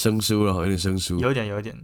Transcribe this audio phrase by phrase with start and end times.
[0.00, 1.18] 生疏了，有点生疏。
[1.18, 1.76] 有点，有点。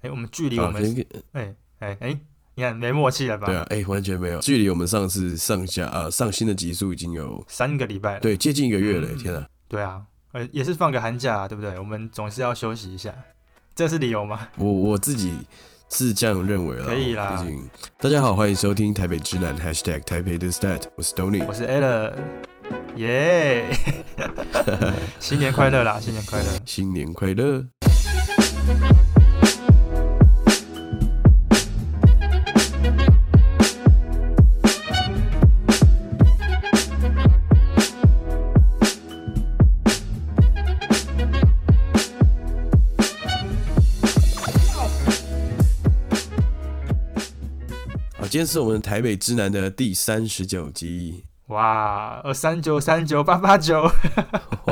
[0.00, 2.20] 哎，我们距离我们，哎哎哎，
[2.56, 3.46] 你看没默契了吧？
[3.46, 4.40] 对啊，哎，完全没有。
[4.40, 9.06] 距离我们上次上下啊上新的集数已经有三个礼拜了，对，接近一个月了。
[9.14, 9.46] 天啊！
[9.68, 11.78] 对啊，呃，也是放个寒假，对不对？
[11.78, 13.14] 我们总是要休息一下，
[13.76, 14.48] 这是理由吗？
[14.58, 15.32] 我我自己
[15.90, 16.86] 是这样认为了。
[16.86, 17.40] 可以啦。
[18.00, 22.14] 大家好，欢迎收听台北直男 #hashtag 台北的 stat，我是 Tony，我是 Alan，
[22.96, 23.66] 耶！
[25.18, 25.98] 新年快乐啦！
[26.00, 26.46] 新年快乐！
[26.64, 27.66] 新年快乐！
[48.34, 53.82] 今天是我们台北之南的第三十九集，哇，二三九三九八八九，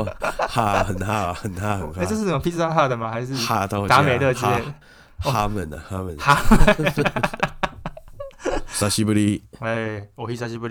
[0.49, 1.99] 哈，很哈，很哈，很哈。
[1.99, 3.11] 哎，这是什么披萨哈的吗？
[3.11, 4.45] 还是哈到达美乐街？
[5.19, 6.35] 哈们的，哈们，哈，
[8.67, 10.67] 沙西布利，哎，我是沙西布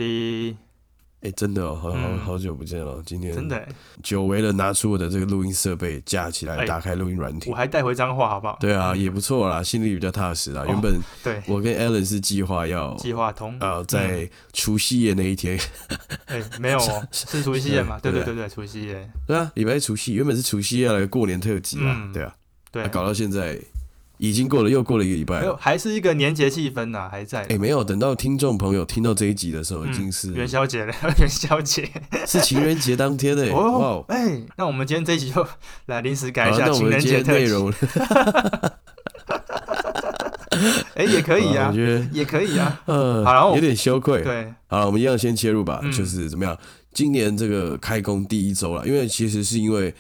[1.23, 1.29] 利。
[1.29, 3.01] 哎，真的哦，好好好久不见了。
[3.07, 3.67] 今天真的
[4.03, 7.51] 久违了，拿出我的这个录音设备架起来，打开录音软体。
[7.51, 8.57] 我还带回脏话，好不好？
[8.61, 10.65] 对啊，也不错啦，心里比较踏实啦。
[10.67, 15.59] 原本对我跟 Alan 是计划要计划通呃，在除夕夜那一天。
[16.27, 17.99] 哎，没有哦， 是除夕夜嘛？
[18.01, 19.09] 对对对对，除夕夜。
[19.27, 22.11] 对啊，礼拜除夕，原本是除夕夜来过年特辑嘛？
[22.13, 22.35] 对啊，
[22.73, 23.59] 对啊，搞到现在。
[24.23, 27.43] 已经过了，又过了一个礼拜，没有，还是一个年节气氛呐，还在。
[27.47, 30.95] 哎，没有，等到听众朋友听到这一集的时候，已经是元宵节了。
[31.19, 31.91] 元宵节
[32.25, 34.05] 是情人节当天的哦。
[34.07, 35.45] 哎，那我们今天这一集就
[35.87, 37.73] 来临时改一下情人节内容。
[40.95, 42.81] 哎，也可以啊，我觉得也可以啊。
[42.87, 44.23] 嗯，好，有点羞愧。
[44.23, 45.81] 对，好了，我们一样先切入吧。
[45.93, 46.57] 就是怎么样？
[46.93, 49.93] 今年这个开工第一周了，因为其实是因为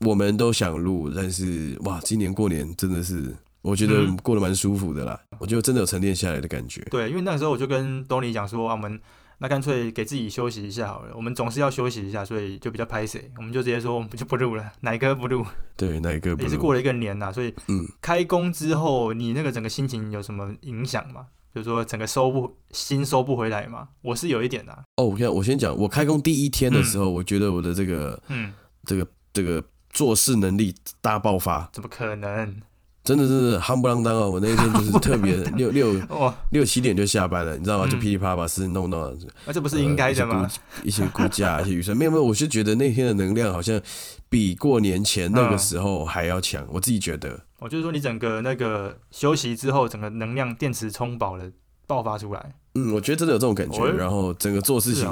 [0.00, 3.34] 我们都想录，但是哇，今年过年真的是。
[3.66, 6.80] 我觉得过得蛮舒服的啦，我觉得真的有沉淀下来的感觉。
[6.90, 9.00] 对，因为那个时候我就跟东尼讲说，啊我们
[9.38, 11.12] 那干脆给自己休息一下好了。
[11.14, 15.44] 我们总是要休息一下，所以就比较拍谁，我们就直接说我们就不录了， 哪一个不录？
[15.76, 16.44] 对，哪一个不录？
[16.44, 21.26] 也是过了一个年呐，所以嗯，开工之后你那个整个心情有什么影响吗？
[21.54, 23.88] 就是说整个收不心收不回来嘛？
[24.02, 24.72] 我是有一点的。
[24.96, 28.52] 哦，我先我先讲，我开工第一天的时候，我觉得我的这个嗯，
[28.84, 31.68] 这个这个做事能力大爆发。
[31.72, 32.56] 怎么可能？
[33.06, 34.28] 真的是夯不啷当哦！
[34.28, 35.94] 我那一天就是特别六六
[36.50, 37.86] 六七点就下班了，你知道吗？
[37.86, 39.10] 就噼里啪啦把事情弄到。
[39.44, 40.50] 那这不是应该的吗？
[40.82, 43.80] 一些估价、一些预算，没有没有，我是觉得那天的能量好像
[44.28, 46.66] 比过年前那个时候还要强。
[46.68, 47.40] 我自己觉得。
[47.60, 51.44] 我就是说，你整个那个休息之后，整个能量电池充饱了，
[51.86, 52.54] 爆发出来。
[52.74, 53.86] 嗯，我觉得真的有这种感觉。
[53.92, 55.08] 然后整个做事情。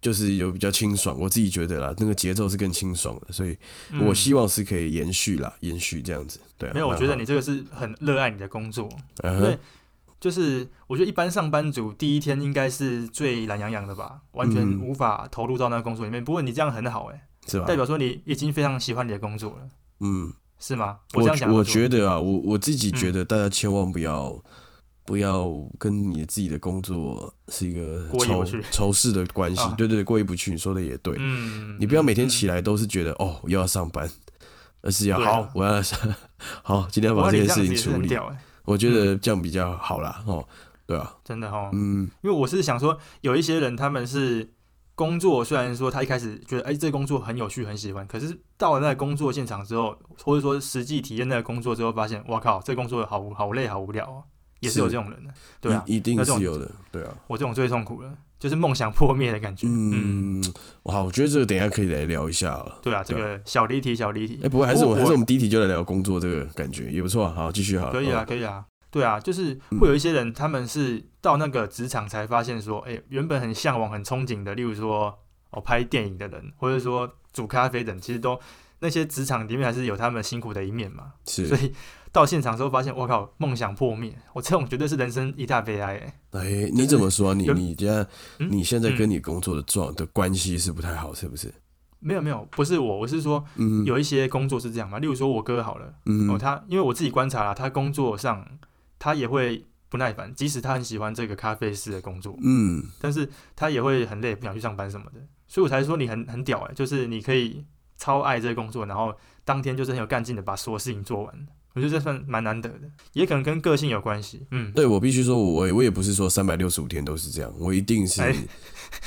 [0.00, 3.56] 就是有比较清爽，我自己觉得啦，那个节奏是更清爽的，所以
[4.00, 6.38] 我希望是可以延续啦，延续这样子。
[6.56, 8.88] 对，没有，我觉得你这个是很热爱你的工作，
[9.24, 9.58] 因为
[10.20, 16.24] 就是我觉得一般上班族第一天应该是最懒洋洋的吧，完全无法投入到那个工作里面。
[16.24, 17.66] 不过你这样很好哎，是吧？
[17.66, 19.68] 代表说你已经非常喜欢你的工作了。
[20.00, 20.98] 嗯，是吗？
[21.14, 24.40] 我这样讲，我觉得啊，我我自己觉得大家千万不要。
[25.08, 30.50] 不要跟你自己的工作是一个仇仇视的关系，对对，过意不去。
[30.50, 34.06] 你说的也对，嗯，你不要每天起来都是觉得哦又要上班，
[34.82, 35.82] 而是要好我要
[36.62, 38.14] 好今天要把这件事情处理。
[38.66, 40.46] 我觉得这样比较好啦，哦，
[40.86, 44.52] 对啊，真的哦，嗯，因为我是想说，有一些人他们是
[44.94, 54.22] 工作，虽然说他一开始觉得哎这工作很有趣很喜欢，可是到了那个工作现场之后，或者说实际体验那个工作之后，发现哇靠，这工作好好累好无聊哦。
[54.60, 57.14] 也是有这种人的，对啊，一定是有的，对啊。
[57.26, 59.66] 我这种最痛苦了，就是梦想破灭的感觉。
[59.68, 60.42] 嗯，
[60.84, 62.78] 哇，我觉得这个等一下可以来聊一下了。
[62.82, 64.40] 对啊，这个小离题，小离题。
[64.42, 67.28] 哎，不过，还是我还是我们第一题就来聊工作这个感觉也不错。
[67.30, 67.90] 好，继续好。
[67.92, 68.64] 可以啊，可以啊。
[68.90, 75.18] 对啊，就是会有一些人，他们是到那个职场才发现说，哎，原本很向往、很憧憬的，例如说
[75.50, 78.40] 哦拍电影的人，或者说煮咖啡等，其实都
[78.80, 81.12] 那些职场里面还是有他们辛苦的一面嘛。
[81.26, 81.72] 是，所以。
[82.10, 84.16] 到现场之后发现，我靠，梦想破灭！
[84.32, 86.10] 我这种绝对是人生一大悲哀。
[86.30, 87.34] 哎，你怎么说？
[87.34, 88.04] 你你家
[88.38, 91.52] 你现在跟你工作的状的关系是不太好，是不是？
[92.00, 93.44] 没有没有，不是我，我是说，
[93.84, 94.98] 有一些工作是这样嘛。
[94.98, 98.42] 例如说，我哥好了，嗯哦，他因为我自己观察了，他工作上
[98.98, 105.20] 他也会不耐烦，即使他很喜欢这个咖啡师的工作，嗯，但是他也会很累，不想去上班什么的。
[105.46, 107.66] 所以我才说你很很屌哎，就是你可以
[107.98, 109.14] 超爱这个工作，然后
[109.44, 111.34] 当天就是很有干劲的把所有事情做完。
[111.74, 114.44] 我觉得这算蛮难得的，也可能跟个性有关系。
[114.50, 118.20] 嗯，对我必须说，我我也不是说三百六十五天都是这样，我一定是，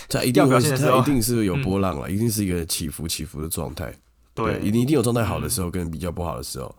[0.08, 3.94] 他一定会，他一定是有波浪了，一定是一个起伏起伏的状态。
[4.34, 6.74] 对，一定一定有状态好的时候跟比较不好的时候。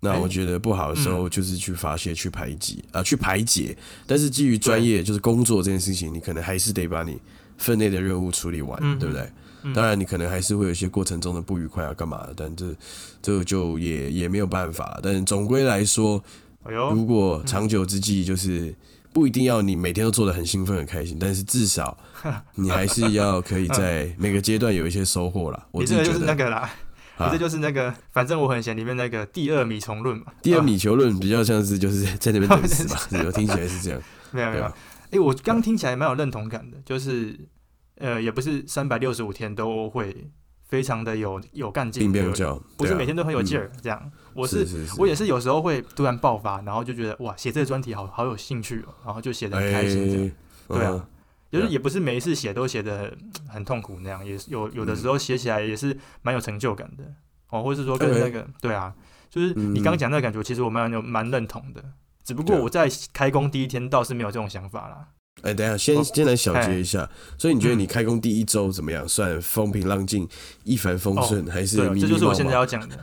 [0.00, 3.76] 那我觉得不好的时候就是去发泄、去排挤啊，去排解。
[4.06, 7.18] 但是基于专业，就是工作这件事情，你可能还是得把你
[7.56, 9.32] 分内的任务处理完，对不对？
[9.74, 12.34] 当然，你可能还是会有一些过程中的不愉快啊，干嘛的？
[12.36, 12.74] 但这
[13.20, 14.98] 这就也也没有办法。
[15.02, 16.22] 但总归来说，
[16.64, 18.74] 如果长久之计，就是
[19.12, 21.96] 不一定要你每天都做的很兴奋、很开心，但是至少
[22.54, 25.66] 你还是要可以在每个阶段有一些收获啦。
[25.72, 26.70] 我这个就是那个啦。
[27.32, 30.26] 这就是那个，反正我很闲里面那个第二米虫论嘛。
[30.40, 34.00] 第二米球论比较像是就是在那边等死嘛， 我听起来是这样。
[34.30, 34.64] 没有没有，
[35.10, 37.36] 哎，我刚听起来蛮有认同感的，就是
[37.98, 40.30] 呃，也不是三百六十五天都会
[40.68, 42.12] 非常的有有干劲，
[42.76, 44.12] 不是每天都很有劲儿这样。
[44.34, 44.66] 我是
[44.98, 50.32] 我也是有时候会突然爆发，然后就觉得哇，写这个专题好好有兴趣哦，然后就写的很开心。
[50.66, 51.08] 对啊。
[51.50, 53.10] 就是也不是每一次写都写的
[53.48, 57.04] 很痛苦那样，也是有有的时候写起来也是蛮有成就感的
[57.48, 58.94] 哦，或者是说跟那个对啊，
[59.30, 61.82] 就是你刚刚讲那个感觉，其实我蛮有蛮认同的。
[62.22, 65.08] 只不过我在开工第一天倒是没有这种想法啦。
[65.42, 69.06] 哎，等下先先来小结一下，所以你觉得你开工第一周怎么样？
[69.08, 70.28] 算风平浪静、
[70.64, 71.76] 一帆风顺，还是？
[71.98, 72.96] 这就是我现在要讲的，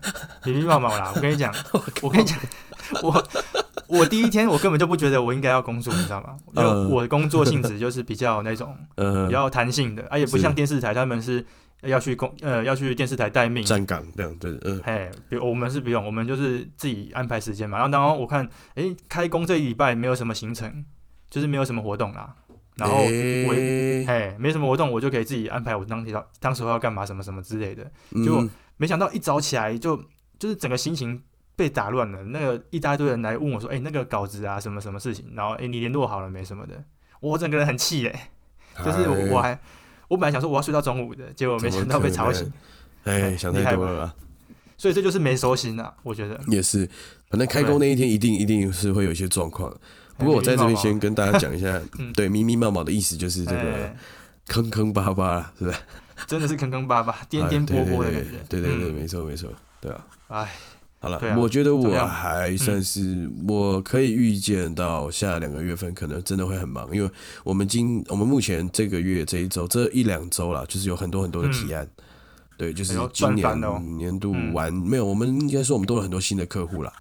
[0.46, 1.12] 迷迷茫茫啦。
[1.16, 1.54] 我跟你讲，
[2.02, 2.38] 我跟你讲，
[3.02, 3.24] 我。
[3.88, 6.36] 我第一天我根本就不觉得我应该要工作，你知道吗？
[6.56, 8.76] 因为我的工作性质就是比较那种
[9.28, 11.46] 比较弹性的，啊，也不像电视台他们是
[11.84, 17.78] 要去工呃要去电视台待命站岗这样对，嗯，哎，比我们是不用，我们就是自己安排时间嘛。
[17.78, 20.84] 然后当然我看，哎，开工这一礼拜没有什么行程，
[21.36, 22.34] 就是没有什么活动啦。
[22.78, 23.50] 然后我
[24.08, 27.86] 嘿没什么活动，我就可以自己安排我当天当时候要干嘛什么什么之类的。
[28.26, 28.48] 就
[28.78, 29.98] 没想到一早起来就
[30.40, 31.22] 就是整个心情。
[31.58, 36.44] 被打乱了，那个一大堆人来问我说：“哎，那个稿子啊，什么什么事情？”然后，哎，你联络好了没？
[36.44, 36.84] 什么的，
[37.22, 38.30] 我整个人很气哎，
[38.84, 39.58] 就是我还
[40.10, 42.52] 我本来想说我要睡到中午的，结果没想到被吵醒。
[43.06, 44.14] 哎，想太多了。
[44.76, 46.86] 所以这就是没收心啊，我觉得也是。
[47.30, 49.74] 反正开工那一天一定一定是会有一些状况。
[50.18, 51.82] 不过我在这边先跟大家讲一下，
[52.16, 53.94] 对，密密麻麻的意思就是这个
[54.48, 55.78] 坑坑巴巴，是不是？
[56.28, 58.32] 真的是坑坑巴巴、颠颠簸簸的感觉。
[58.48, 59.50] 对对对，没错没错，
[59.82, 60.06] 对啊。
[60.30, 60.52] 哎。
[60.98, 67.12] 好了，我觉得我还算是我可以预见到下两个月份可能真的会很忙，因为
[67.44, 71.88] 我们今我们目前这个月这一周这一两周啦，就是有很多很多的提案，
[72.58, 76.92] 对，就是今年年度完没有，我们应该说我们多了很多新的客户啦，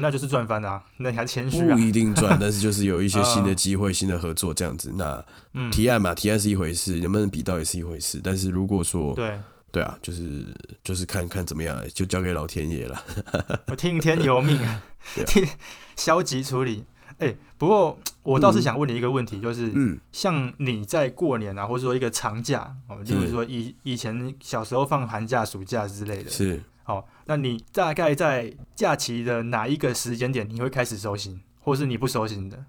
[0.00, 4.92] 那就是赚翻啊，那你还谦虚啊，不一定赚，但是就是有一些新的机会、新的合作这样子。
[4.96, 5.24] 那
[5.70, 9.38] 提案嘛，提案是一回事，能不能比到也是一回事，但是如果说对。
[9.70, 10.46] 对啊，就是
[10.82, 13.04] 就是看看怎么样，就交给老天爷了。
[13.68, 14.82] 我听天由命啊，
[15.28, 15.46] 听
[15.94, 16.86] 消极处理。
[17.18, 32.64] 哎，不过我倒是想问你一个问题，就是，嗯，像你在过年啊，或者说一个长假，哦，就是说以以前小时候放寒假、暑假之类的，是，哦，那你大概在假期的哪一个时间点你会开始收心，或是你不收心的？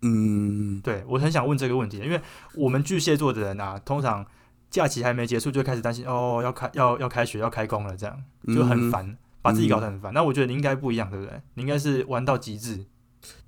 [0.00, 2.18] 嗯，对我很想问这个问题，因为
[2.54, 4.26] 我们巨蟹座的人啊，通常。
[4.70, 10.12] 假期还没结束就开始担心哦，要开要要开学要开工了，这样就很烦，把自己搞得很烦。
[10.12, 11.40] 那我觉得你应该不一样，对不对？
[11.54, 12.84] 你应该是玩到极致，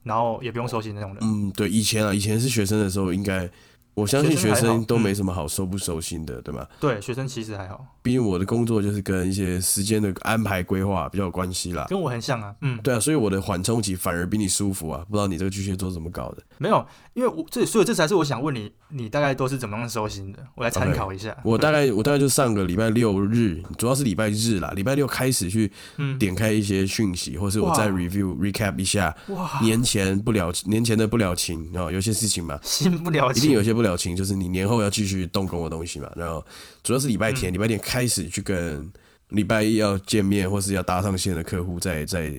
[0.04, 1.18] 然后也不用收心那种人。
[1.22, 3.50] 嗯，对，以前啊，以前是学生的时候应该。
[3.96, 6.66] 我相信学生都没什么好收不收心的，对吗？
[6.78, 7.82] 对，学生其实还好。
[8.02, 11.86] 毕竟我的工作就是跟一些时间的安排规划比较有关系啦。
[11.88, 15.02] 跟我很像啊，嗯，对啊，所以我的缓冲期反而比你舒服啊。
[15.08, 16.42] 不知道你这个巨蟹座怎么搞的？
[16.58, 20.38] 没有，因为我这所以这才是我想问你，你大概都是怎么样收心的？
[20.56, 21.34] 我来参考一下。
[21.42, 25.72] 我大概 我大概就上个礼拜六日，主要是礼拜日啦，礼拜六开始去
[26.18, 29.16] 点开一些讯息，或是我再 review recap 一下
[29.62, 34.66] 年前不了年前的不了情啊，有些事情嘛，心不了情，一定有些不了情，就是你年。
[34.66, 36.44] 后要继续动工的东西嘛，然后
[36.82, 38.92] 主要是礼拜天，礼拜天开始去跟
[39.28, 42.32] 礼拜一要见面或是要搭上线的客户再再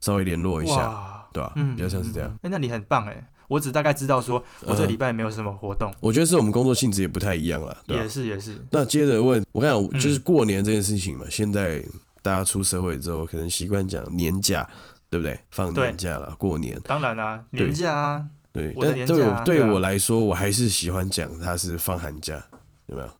[0.00, 1.52] 稍微联络一下，对吧？
[1.56, 2.34] 嗯，比较像是这样。
[2.40, 5.92] 哎，那你很棒哎，我只大概知道说我这礼拜没有什么活动。
[6.00, 8.56] 我觉得是我们工作性质也不太一样了，也是也是。
[8.70, 11.84] 那接着问我看就是过年这件事情嘛，现在
[12.22, 14.66] 大家出社会之后，可能习惯讲年假，
[15.10, 15.38] 对不对？
[15.50, 16.80] 放年假了，过年。
[16.84, 18.26] 当然啦，年假啊。
[18.56, 22.42] 对，但对我对我来说，我还是喜欢讲他是放寒假，
[22.86, 23.10] 有没有？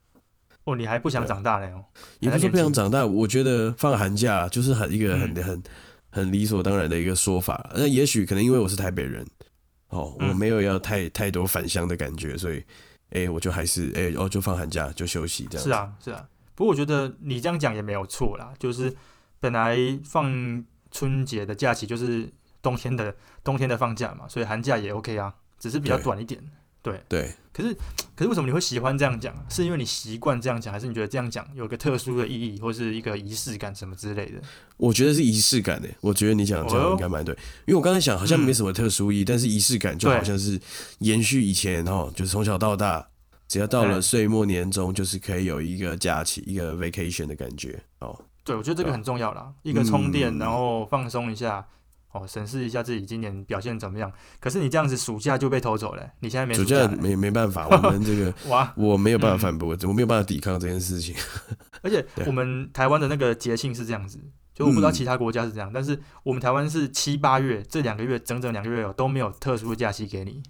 [0.64, 1.66] 哦，你还不想长大呢？
[1.74, 1.84] 哦，
[2.18, 5.62] 也不是不想长大，我觉得放寒假就是很一个很很
[6.10, 7.70] 很理所当然的一个说法。
[7.74, 9.24] 那也许可能因为我是台北人，
[9.90, 12.64] 哦，我没有要太太多返乡的感觉，所以，
[13.10, 15.64] 哎，我就还是哎哦，就放寒假就休息这样。
[15.64, 16.26] 是啊，是啊。
[16.54, 18.92] 不过我觉得你这样讲也没有错啦，就是
[19.38, 22.32] 本来放春节的假期就是。
[22.62, 23.14] 冬天的
[23.46, 26.42] 冬天的放假嘛，所以寒假也 OK 啊，只是比较短一点。
[26.82, 27.32] 对对。
[27.52, 27.72] 可是
[28.14, 29.34] 可是为什么你会喜欢这样讲？
[29.48, 34.40] 是因为你习惯这样讲，还是你觉得这样讲有个特殊的意义，或是一个仪式感什么之类的？
[34.76, 35.88] 我觉得是仪式感的。
[36.00, 37.34] 我觉得你讲这样应该蛮对，
[37.66, 40.60] 因为我刚才想好像没什么特殊意义，但是仪式感就好像是
[40.98, 43.08] 延续以前哦，就是从小到大，
[43.48, 48.20] 只要到了岁末年终，就是可以有一个假期，一个 vacation 的感觉哦。
[48.44, 51.66] 对，我觉得这个很重要啦，一个充电，然后放松一下。
[52.16, 54.10] 哦，审视一下自己今年表现怎么样？
[54.40, 56.02] 可是你这样子，暑假就被偷走了。
[56.20, 61.14] 你现在没暑假，没没办法， 我们这个哇，我没有办法反驳，我没有办法抵抗这件事情。
[61.82, 64.18] 而且我们台湾的那个节庆是这样子，
[64.54, 70.42] 就我不知道其他国家是这样，但是我们台湾是七八月这两个月，整整两个月有都没有特殊的假期给你，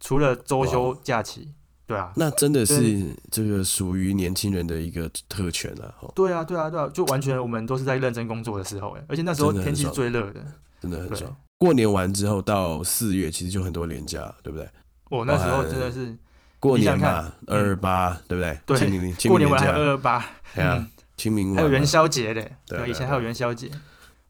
[0.00, 1.52] 除了周休假期。
[1.84, 5.94] 对啊，那真的是这个属于年轻人的一个特权了。
[6.14, 10.40] 对啊，对啊，对啊，就完全我们都是在认真工作的时候，哎，而且那时候天气最热的。
[10.82, 11.34] 真的很爽。
[11.58, 14.68] 过年完之后到四月，其实就很多年假，对不对？
[15.10, 16.18] 我那时候真的是
[16.58, 18.58] 过年嘛，二二八，对不对？
[18.66, 20.84] 对，过年完还二二八，对啊，
[21.16, 22.56] 清明还有元宵节嘞。
[22.66, 23.70] 对，以前还有元宵节，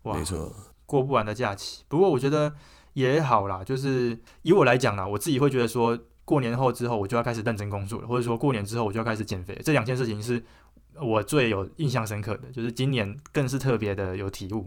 [0.02, 0.54] 哇，没错，
[0.84, 1.84] 过不完的假期。
[1.88, 2.52] 不过我觉得
[2.92, 9.58] 也好啦，就是以我来讲啦，我自己会觉得说，过年后之后我就要开始认真工作了，或者说过年之后我就要开始减肥。
[9.64, 10.42] 这两件事情是
[11.00, 14.66] 我最有印象深刻的，就是今年更是特别的有体悟。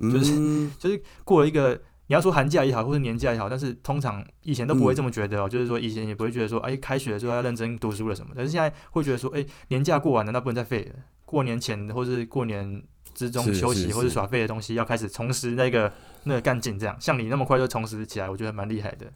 [0.00, 1.74] 就是 就是过了一个，
[2.06, 5.48] 你要说寒假也好，或者年假也好，但是通常以前都不会这么觉得哦。
[5.48, 8.32] 就是说以前也不会觉得说，哎，开学的时候要认真读书了什么。
[8.34, 10.96] 但是现在会觉得说，哎，年假过完难道不能再废了？
[11.24, 12.82] 过年前或是过年
[13.14, 15.92] 之中休息或是耍废的东西，要开始重拾那个
[16.24, 16.78] 那个干劲。
[16.78, 19.06] 这样像你那么快就重拾起来，我觉得蛮厉害的。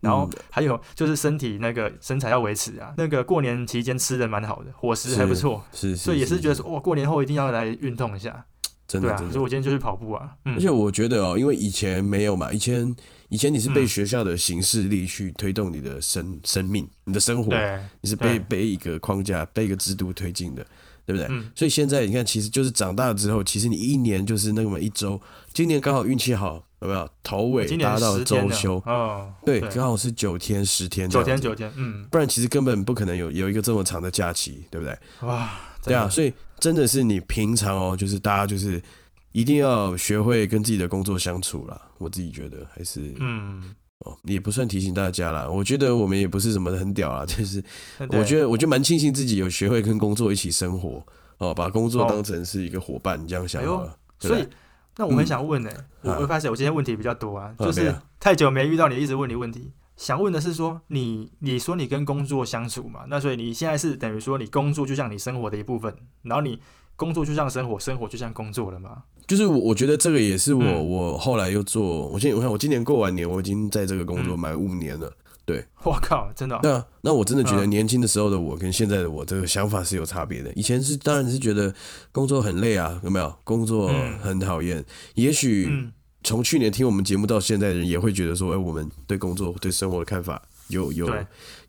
[0.00, 8.46] 然后还有就是身体那个身材要维持啊，那个过年期间吃的蛮好的，伙食还不错，是，所以也是觉得说，哇，过年后一定要来运动一下。
[8.90, 10.28] 真的，所以我今天就去跑步啊。
[10.42, 12.92] 而且我觉得哦，因为以前没有嘛，以前
[13.28, 17.52] 以前你是被学校的形式力去推动你的生生命、你的生活，
[18.00, 20.66] 你是被被一个框架、被一个制度推进的，
[21.06, 21.28] 对不对？
[21.54, 25.20] 所以现在你看，其实就是长大之后，其实你一年就是那么一周。
[25.52, 28.82] 今年刚好运气好，有没有头尾达到周休？
[28.86, 34.98] 哦，对，刚好是九天、十天，九天九天，嗯，不然其实根本不可能有有一个这么长的假期，对不对？
[35.22, 35.48] 哇，
[35.84, 36.32] 对啊，所以。
[36.60, 38.78] 真的是你平常哦，就是大家就是
[39.32, 41.88] 一定要学会跟自己的工作相处啦。
[41.96, 45.48] 我自己觉得还是嗯哦，也不算提醒大家啦。
[45.48, 47.64] 我觉得我们也不是什么很屌啊， 就是
[48.10, 51.02] 我觉得我觉得蛮庆幸自己有学会跟工作一起生活
[51.38, 53.96] 哦，把工作当成是一个伙伴这样想好了。
[54.18, 54.46] 所以
[54.98, 55.70] 那我很想问呢，
[56.02, 59.72] 我会发现我今天问题比较多啊，就是太久没遇到你，一直问你问题。
[60.00, 66.58] 想问的是说你你说你跟工作相处嘛，那所以你现在是等于说你工作就像你生活的一部分，然后你
[66.96, 69.02] 工作就像生活，生活就像工作了吗？
[69.26, 75.12] 就是我我觉得这个也是我我后来又做，我现我看我今年过完年，我已经在这个工作满五年了。
[75.44, 76.58] 对，我靠，真的。
[76.62, 80.50] 那那我真的觉得年轻的时候的我跟现在的我这个想法是有差别的。
[80.54, 81.74] 以前是当然是觉得
[82.10, 83.34] 工作很累啊，有没有？
[83.44, 83.92] 工作
[84.22, 84.82] 很讨厌，
[85.14, 85.90] 也许。
[86.22, 91.10] 从去年听我们节目到现在的人也会觉得说，哎，我们对工作、对生活的看法有有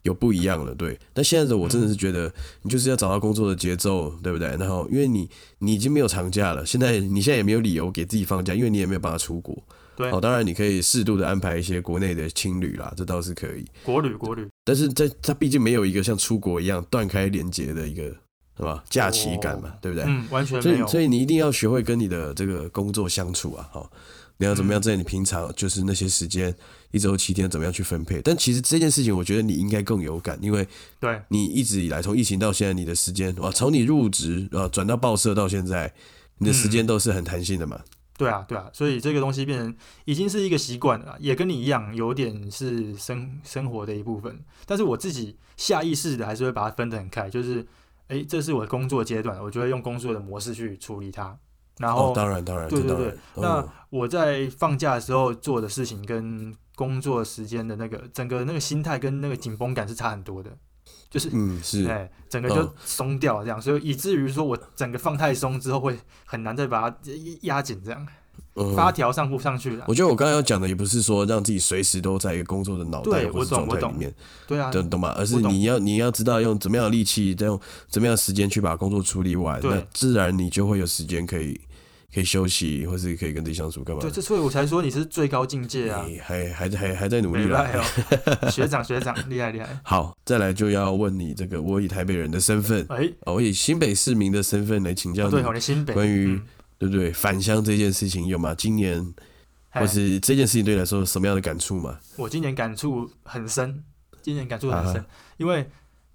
[0.02, 0.98] 有不一样了，对。
[1.12, 2.32] 但现在的我真的是觉得，
[2.62, 4.48] 你就是要找到工作的节奏，对不对？
[4.58, 5.28] 然后，因为你
[5.58, 9.56] 你已经没有长假了，现在你现在也没有理由给自己放假，因为你也没有办法出国。
[9.96, 10.10] 对。
[10.10, 13.64] 哦，当然你可以适度的安排一些国内的青旅啦，这倒是可以。
[13.84, 14.46] 国旅，国旅。
[14.64, 18.04] 但是在它毕竟没有一个像出国一样断开连接的一个，
[18.56, 18.84] 是吧？
[18.90, 20.04] 假期感嘛，对不对？
[20.06, 20.86] 嗯，完全没有。
[20.86, 23.90] 所以，所以你一定要学会跟你的这个工作相处啊，好。
[24.42, 26.52] 你要怎么样在你平常就是那些时间
[26.90, 28.20] 一周七天怎么样去分配？
[28.22, 30.66] 但其实这件事情，我觉得你应该更有感，因为
[30.98, 35.94] 对你一直以来从疫情到现在，你的时间啊，从你入职啊转到报社到现在，
[36.38, 37.80] 你的时间都是很弹性的嘛。
[38.18, 39.72] 对啊，对啊，所以这个东西变成
[40.06, 44.40] 已经是一个习惯了，也跟你一样，有点是生生活的一部分。
[44.66, 47.64] 但是我自己下意识的还是会把它分得很开，就是
[48.08, 51.38] 哎，这是我的工作阶段，我就会用工作的模式去处理它。
[51.82, 53.14] 然后，当然，当然，对对对。
[53.36, 60.50] 那我在放假的时候做的事情，跟工作时间的那个整个那个心态跟那个紧绷感是差很多的，
[61.10, 66.96] 就是嗯是，哎，整个就松掉这样，所以以至于说我整个放太松之后，会很难再把它
[67.42, 68.06] 压紧这样。
[68.76, 69.84] 发条上不上去了。
[69.88, 74.14] 我觉得我刚刚要讲的也不是说让自己随时都在一个工作的脑袋或者状态里面，
[74.46, 75.14] 对啊，懂懂吗？
[75.16, 77.58] 而是你要你要知道用怎么样的力气，再用
[77.88, 81.58] 怎么样的时间去把工作处理完，那自然你就会有时间可以
[82.12, 84.02] 可以休息，或是可以跟自己相处，干嘛？
[84.02, 86.06] 对，这所以我才说你是最高境界啊！
[86.22, 87.66] 还还还还在努力啦，
[88.50, 89.80] 学长学长厉害厉害。
[89.82, 95.42] 好，再来就要问你这个，我以台北人的身份，哎，我以新北市民的身份来请教你，
[95.92, 96.40] 关于。
[96.78, 97.12] 对不对？
[97.12, 98.52] 返乡这件事情有吗？
[98.56, 99.14] 今年
[99.70, 101.96] 或是这件事情对你来说什么样的感触吗？
[102.16, 103.84] 我今年感触很深，
[104.20, 105.04] 今年感触很深，
[105.36, 105.64] 因为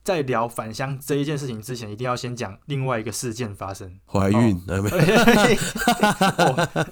[0.07, 3.91] 在聊返乡这一件事情之前，一定要先讲另外一个事件发生。
[4.05, 4.57] 怀孕？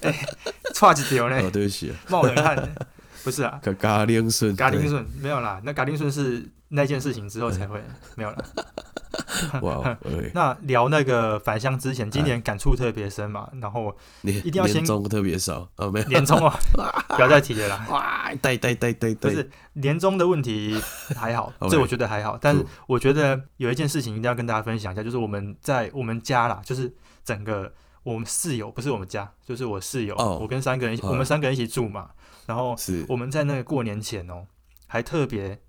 [0.02, 0.28] 哎，
[0.74, 1.50] 差一条呢？
[1.50, 2.76] 对不起，冒冷汗。
[3.24, 5.62] 不是啊，嘎丁顺，嘎丁顺没有啦。
[5.64, 7.82] 那嘎丁顺是那件事情之后才会
[8.16, 8.46] 没有了。
[9.62, 9.98] 哇，
[10.34, 16.08] 那聊那个返乡之前，今年感触特别深嘛，然后一定要先中特别少哦，没有。
[16.08, 16.52] 年终哦，
[17.16, 17.88] 不要再提了啦。
[17.90, 20.80] 哇，对对对对对，不是年终的问题
[21.16, 27.72] 还好， 这我觉得还好，但是我觉得有一件事情一定要跟大家分享一下，就是我们在我们家啦，就是整个
[28.04, 32.10] 我们室友不是我们家，就是我室友，我跟三个人，我们三个人一起住嘛。
[32.46, 32.76] 然后
[33.08, 34.46] 我们在那个过年前哦，
[34.88, 35.60] 还特别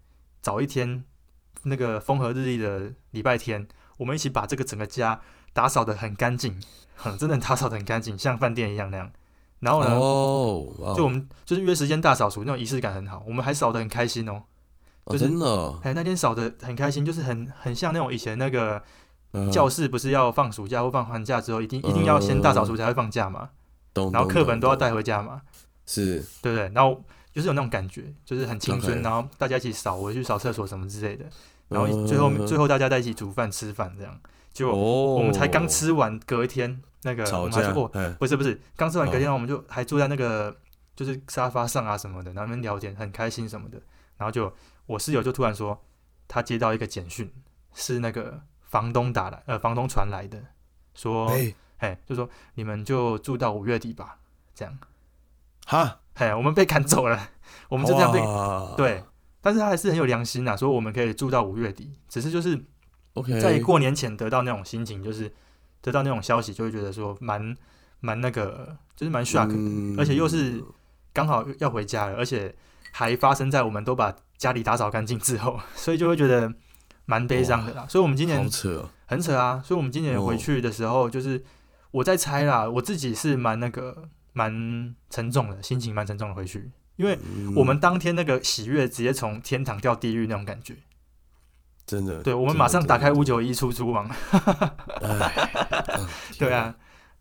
[0.46, 1.02] 早一天，
[1.64, 5.20] 那个风和日丽的礼拜天，我们一起把这个整个家
[5.52, 6.56] 打扫的很干净，
[6.94, 9.10] 很 真的打扫的很干净，像饭店一样那样。
[9.58, 14.44] 然后呢，哦，就我们就是约时间大扫除，那种仪式感很好，我们还扫的很开心哦。
[15.18, 18.80] 真的，哎，那天扫的很开心，就是很很像那种以前那个
[19.50, 23.50] 教室不是要放暑假或放寒假之后，一定一定要先大扫除才会放假嘛。
[24.12, 25.42] 然后课本都要带回家嘛。
[25.86, 26.70] 是对不对？
[26.72, 27.02] 然后
[27.36, 31.26] 就是有那种感觉，就是很青春，然后大家一起扫，我去扫厕所什么之类的，
[31.68, 34.18] 然后最后最后大家在一起煮饭吃饭这样。
[34.54, 40.56] 就我们才刚吃完，隔一天那个吵架哦，不是不是，刚吃完隔天我们就还坐在那个
[40.94, 43.78] 就是沙发上啊什么的，然后们聊天很开心什么的。
[44.16, 44.50] 然后就
[44.86, 45.78] 我室友就突然说，
[46.26, 47.30] 他接到一个简讯，
[47.74, 50.42] 是那个房东打来，呃，房东传来的，
[50.94, 51.30] 说，
[51.76, 54.20] 哎，就说你们就住到五月底吧，
[54.54, 54.78] 这样。
[55.68, 57.30] 哈，嘿，我们被赶走了，
[57.68, 58.20] 我们就这样被
[58.76, 59.02] 对，
[59.40, 62.56] 但是他还是很有良心呐，说我们可以住到五月底，只是就是
[63.40, 65.32] 在过年前得到那种心情，就是
[65.80, 67.56] 得到那种消息，就会觉得说蛮
[67.98, 69.50] 蛮那个，就是蛮 shock，
[69.98, 70.62] 而且又是
[71.12, 72.54] 刚好要回家了，而且
[72.92, 76.54] 还发生在我们都把家里打扫干净之后， 所以就会觉得
[77.06, 77.84] 蛮悲伤的啦。
[77.88, 78.48] 所以我们今年很
[79.20, 81.44] 扯啊，所以我们今年回去的时候，就是
[81.90, 84.08] 我在猜啦，我自己是蛮那个。
[84.36, 87.18] 蛮沉重的，心情蛮沉重的回去，因为
[87.56, 90.76] 我们当天那个喜悦直接从天堂掉地狱那种感觉，
[91.86, 92.22] 真的。
[92.22, 94.06] 对，我们马上打开五九一出租网，
[96.38, 96.76] 对啊，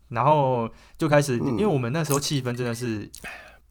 [0.08, 3.10] 然后就开始，因为我们那时候气氛真的是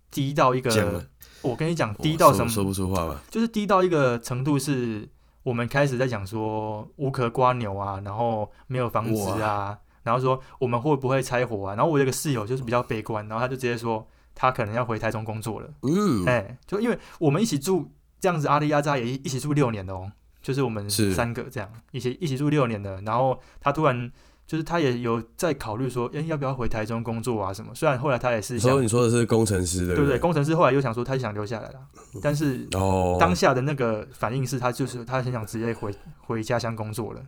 [0.10, 1.06] 低到一个，
[1.44, 5.08] 我跟你讲，低到什么说不出话吧，就是低到一个程度，是
[5.44, 9.78] 我们开始在讲说无壳瓜牛啊，然后没有房子啊。
[10.06, 11.76] 然后说我们会不会拆伙啊？
[11.76, 15.68] 然后我有个室友就是比较悲观，然后他就直接说他可能要回台中工作了。
[15.82, 20.12] 嗯，哎，就因为我们一起住这样子，阿里亚扎也一起住六年的哦，
[20.44, 23.02] 就是我们三个这样一起一起住六年的。
[23.02, 24.12] 然后他突然
[24.46, 27.74] 就是他也有在考虑说，哎，要不要回台中工作啊什么？
[27.74, 30.20] 虽然后来他也是说你说的是工程师的，对不对？
[30.20, 31.80] 工程师后来又想说他想留下来了，
[32.22, 37.22] 但是哦，当下的那个反应是他就是他很想直接回回家乡工作了，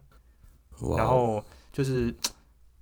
[0.95, 2.13] 然后就是。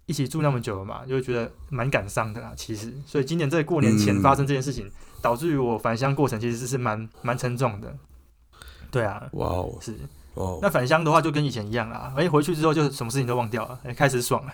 [0.06, 2.54] 一起住那么久了嘛，就觉得蛮感伤的啦。
[2.56, 4.92] 其实，所以今年在过年前发生这件事情，
[5.22, 7.96] 导致于我返乡过程其实是蛮蛮沉重的。
[8.92, 9.96] 对啊，哇哦，是
[10.36, 10.60] 哦。
[10.62, 14.54] 那返乡的话就跟以前一样啦，哎，回去之后就什么事情都忘掉了，哎，开始爽了。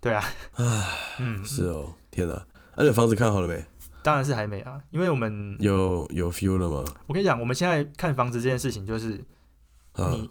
[0.00, 0.88] 对啊，唉，
[1.20, 2.46] 嗯，是哦，天哪！
[2.76, 3.64] 那你房子看好了没？
[4.02, 6.84] 当然是还没啊，因为我们有有 feel 了吗？
[7.06, 9.24] 我跟你讲，我们现在看房子这件事情，就是
[10.10, 10.28] 你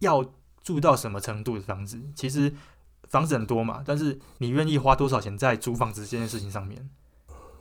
[0.00, 0.24] 要
[0.62, 2.52] 住到什么程度的房子，其实。
[3.08, 6.88] 房子很多嘛，但是你愿意花多少钱在租房子这件事情上面？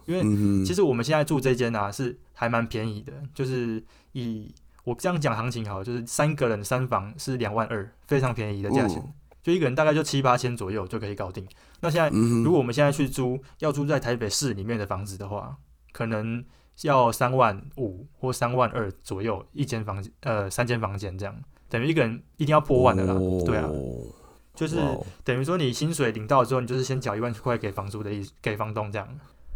[0.06, 0.22] 因为
[0.66, 3.84] 其实我们现在住这间啊，是还蛮便宜的，就是
[4.14, 4.54] 以
[4.86, 9.04] 我这样讲行情好，就是三个人三房是两万二，非常便宜的价钱，
[9.44, 11.46] 就一个人大概就七八千左右就可以搞定。
[11.82, 15.58] 那现在如果我们现在去租，要租在台北市里面的房子的话，
[15.92, 16.42] 可能
[16.84, 21.36] 要三万五或三万二左右一间房间，呃，三间房间这样，
[21.68, 23.14] 等于一个人一定要破万的啦，
[23.46, 23.70] 对啊。
[24.58, 24.76] 就是
[25.24, 29.08] 等于说，你薪水领到之后，你就是先缴一万块给房租的意思，给房东这样，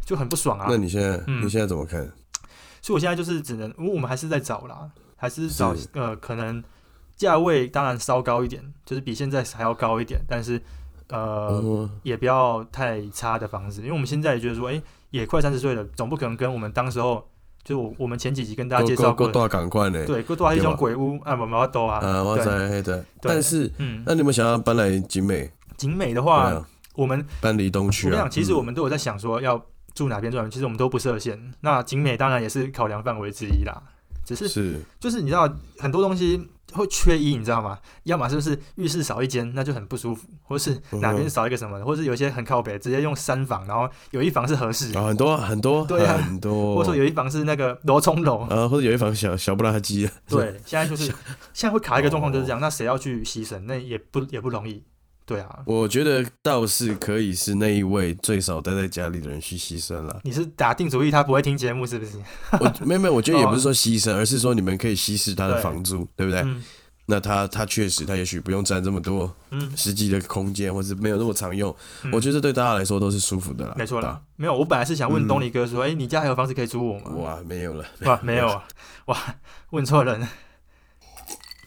[0.05, 0.67] 就很不爽啊。
[0.69, 1.99] 那你现在，你现在怎么看？
[2.81, 6.63] 所以我现在就是只能，因为我们还是在找啦，还是找呃，可能
[7.17, 10.61] 价位当然稍高一点，就是比现在还要高一点，但是
[11.09, 17.27] 呃，也不要太差的房子，因为我们现在也觉得说，哎，也快三十岁了，总不可能跟我们当时候。
[17.63, 20.05] 就我我们前几集跟大家介绍过，多赶快呢？
[20.05, 21.99] 对，多一种鬼屋啊，妈妈多啊。
[21.99, 23.03] 啊，哇塞，对。
[23.21, 25.49] 但是，嗯，那你们想要搬来景美？
[25.77, 26.63] 景美的话，
[26.95, 28.27] 我们搬离东区啊。
[28.29, 31.39] 其实我们都有在想说要住哪边住，其实我们都不设限。
[31.61, 33.81] 那景美当然也是考量范围之一啦。
[34.25, 37.77] 只是，是，就是你知道很多东西，会缺一，你知道吗？
[38.03, 46.75] 要么就是浴室少一间，那就很不舒服；或是哪边少一个什么，或是有些很靠北，直接用三房，然后有一房是合适，很多很多，对啊，很多。
[46.75, 50.09] 或者说有一房是那个罗冲楼，啊，或者有一房小小不拉几。
[50.27, 51.05] 对，现在就是
[51.53, 53.59] 现在会卡一个状况就是这样，那谁要去牺牲？
[53.65, 54.83] 那也不也不容易。
[55.31, 60.19] 对啊，我觉得倒是可以是那一位最少待在家里的人去牺牲了。
[60.23, 62.17] 你是打定主意他不会听节目是不是？
[62.59, 66.45] 我没有没有，我觉得也不是说牺牲，而是说你们可以稀释他的房租，对不对？
[67.07, 69.33] 那他他确实他也许不用占这么多
[69.75, 71.73] 实际的空间，或是没有那么常用。
[72.11, 73.73] 我觉得对大家来说都是舒服的啦。
[73.77, 77.11] 没错啦，没有，我本来是想问东尼哥说，哎，你家还有房子可以租我吗？
[77.15, 78.63] 哇，没有了，哇，没有啊，
[79.07, 79.17] 哇，
[79.71, 80.27] 问错人。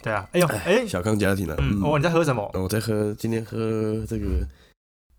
[0.05, 1.57] 对啊，哎呦，哎，小康家庭啊。
[1.59, 2.51] 嗯，哦，你在喝什么？
[2.53, 4.47] 我在喝，今天喝这个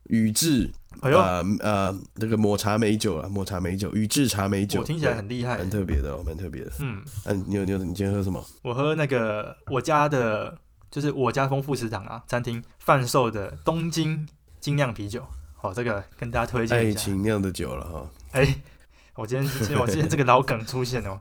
[0.09, 0.69] 宇治，
[1.01, 1.17] 哎呦，
[1.61, 6.71] 呃，这个抹茶美酒啊，抹茶美酒，宇治茶美酒，听起来很厉害，蛮特别的哦，蛮特别的。
[6.81, 8.45] 嗯，嗯，你有你有你今天喝什么？
[8.61, 10.55] 我喝那个我家的，
[10.91, 14.27] 就是我家丰富食堂啊，餐厅贩售的东京
[14.59, 15.25] 精酿啤酒。
[15.55, 16.99] 好，这个跟大家推荐一下。
[16.99, 18.07] 爱情酿的酒了哈。
[18.33, 18.55] 哎，
[19.15, 21.19] 我今天我今天这个 老梗出现哦，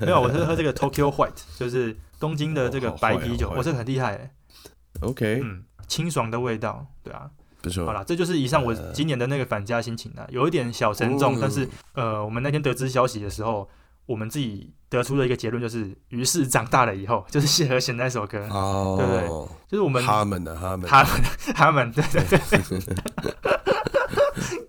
[0.00, 1.96] 没有，我是喝这个 Tokyo White，就是。
[2.20, 4.30] 东京的这个白啤酒，我这个很厉害哎。
[5.00, 7.30] OK，嗯，清爽的味道，对啊，
[7.62, 7.86] 不错。
[7.86, 13.68] 好了，这就是以上我今年的那个返家心情啊，有一点小沉重，但是呃，我们那天得知消息的时候，
[14.04, 19.26] 我们自己得出的一个结论，就是于是长大了以后， 就是谢和弦那首歌，哦，对不对？
[19.68, 21.10] 就是我们他们的他们他们
[21.54, 22.94] 他们，对对对。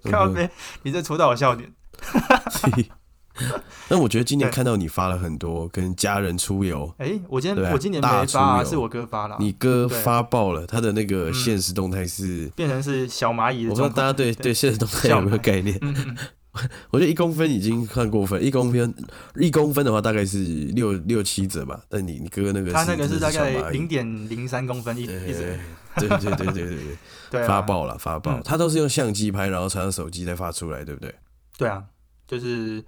[0.04, 0.50] 看到没，
[0.84, 1.72] 你这戳到我笑点。
[3.90, 9.38] 那我觉得今年看到你发了很多跟家人出游，哎，我今天我今年没发，是我哥发了。
[9.40, 13.66] 你哥发爆了，他的那个现实动态是变成是小蚂蚁。
[13.66, 15.80] 我不知道大家对对现实动态有没有概念？
[16.92, 18.94] 我觉得一公分已经算过分，一公分
[19.36, 20.44] 一公分的话大概是
[20.76, 21.80] 六六七折吧。
[21.88, 25.58] 但你你哥那个他那个是大概零点零三公分一一直，
[25.96, 26.78] 对对对对对
[27.32, 31.16] 对，发爆了发爆，他都是用相机拍，然后传到手机再发出来，对不对？
[31.58, 31.82] 对啊，
[32.28, 32.84] 就是。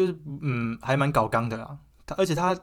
[0.00, 1.76] 就是嗯，还蛮搞刚的啦。
[2.06, 2.56] 他而且他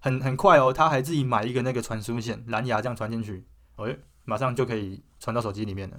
[0.00, 3.42] 很很快哦，他还自己买一个那个传输线，蓝牙这样传进去，
[3.76, 5.96] 哎，马上就可以传到手机里面了。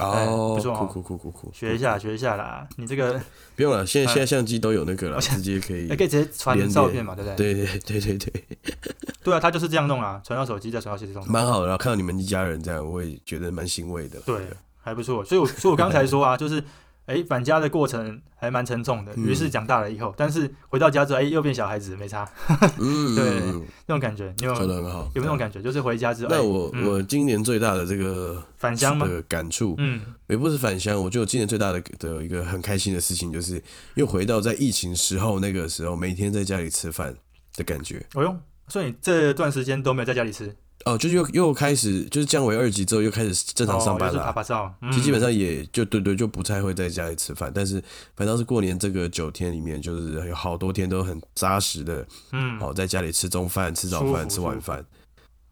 [0.00, 2.68] 哦，不错哦，酷酷酷酷酷，学一下学一下啦。
[2.76, 3.20] 你这个
[3.54, 7.54] 不用了，现在现在相机都有那个了，直接可以，可以直接传照片嘛，对不对？
[7.54, 8.58] 对对对对对，
[9.22, 11.66] 对啊，他就是这样弄啊，传到手机再传到手机中，蛮好的。
[11.66, 14.20] 然后看到你们一家人这样，我也觉得蛮欣慰的。
[14.20, 14.48] 对，
[14.82, 15.24] 还不错。
[15.24, 16.62] 所以我，所以我刚才说啊，就是。
[17.08, 19.14] 哎，返家的过程还蛮沉重的。
[19.16, 22.28] 于是长大了以后，但是回到家之后，哎，又变小孩子，没差。
[22.78, 23.40] 嗯，对，
[23.86, 26.28] 那种感觉，你有说的很好，有那种感觉，就是回家之后。
[26.30, 33.62] 那我我今年最大的这个返乡的感触，嗯，也不是返乡，我觉得今年最大的的一个很开心的事情，就是
[33.94, 37.14] 又回到在疫情时候那个时候，每天在家里吃饭
[37.56, 38.04] 的感觉。
[38.14, 38.36] 哦哟，
[38.68, 40.54] 所以你这段时间都没有在家里吃。
[40.88, 44.24] 哦，就又又开始就是降为二级之后，又开始正常上班了。
[44.24, 47.52] 拍拍照，其实基本上也就对对，就不太会在家里吃饭。
[47.54, 47.82] 但是
[48.16, 54.84] 反倒是过年这个九天里面，就是有好多天都很扎实的，嗯，好在家里吃中饭、吃早饭、吃晚饭。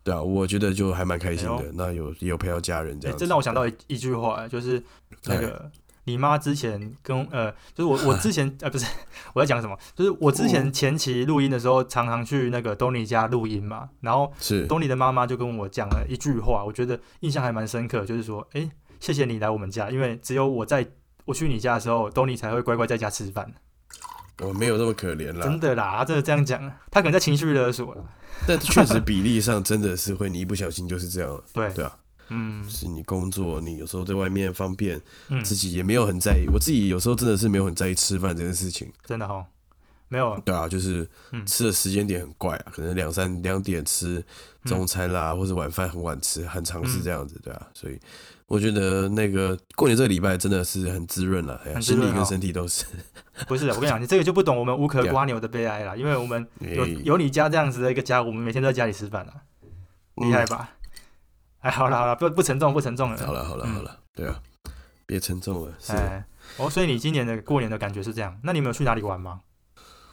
[0.03, 1.73] 对啊，我觉得就还蛮开心的。
[1.75, 3.19] 那有也有陪到家人这样。
[3.19, 4.83] 这让我想到一一句话，就是
[5.25, 5.71] 那个。
[6.07, 8.87] 你妈之前跟呃，就是我我之前呃不是
[9.35, 20.87] 我在讲什么，就是我之前前期录音的时候，常常去那个东尼家录音嘛，然后是东尼的妈妈就跟我讲了一句话，我觉得印象还蛮深刻，就是说，哎，谢谢你来我们家，因为只有我在
[21.25, 23.53] 我去你家的时候，东尼才会乖乖在家吃饭。
[24.39, 28.05] 我没有那么可怜啦，真的啦，真的这样讲，他可能在情绪勒索了。
[28.47, 31.43] 但确实比例上真的是会，你一不小心就是这样了。
[31.53, 31.99] 对对啊。
[32.29, 35.01] 嗯，是你工作，你有时候在外面方便，
[35.45, 36.47] 自己也没有很在意。
[36.53, 39.45] 我自己有时候真的是没有很在意吃饭这件事情，真的哈，
[40.09, 40.41] 没有。
[40.45, 41.09] 对啊，就是
[41.47, 44.25] 吃的时间点很怪啊，可能两三两点吃
[44.65, 47.67] 中餐啦，或者晚饭很晚吃，很常是这样子，对啊。
[47.75, 47.99] 所以
[48.47, 52.85] 我觉得那个过年这个礼拜真的是很滋润了，心理跟身体都是。
[53.47, 59.35] 不是，我跟你讲，你这个就不懂我们无可瓜 牛的悲哀了，因为我们有有你家这样子的一个家，我们每天都在家里吃饭了，
[60.15, 60.71] 厉害吧？
[61.61, 63.17] 哎，好了好了，不不沉重，不沉重了。
[63.27, 64.41] 好了好了好了，对啊，
[65.07, 65.75] 别沉重了。
[65.81, 65.93] 是
[66.59, 68.39] 哦，所以你今年的过年的感觉是这样？
[68.43, 69.41] 那你们有去哪里玩吗？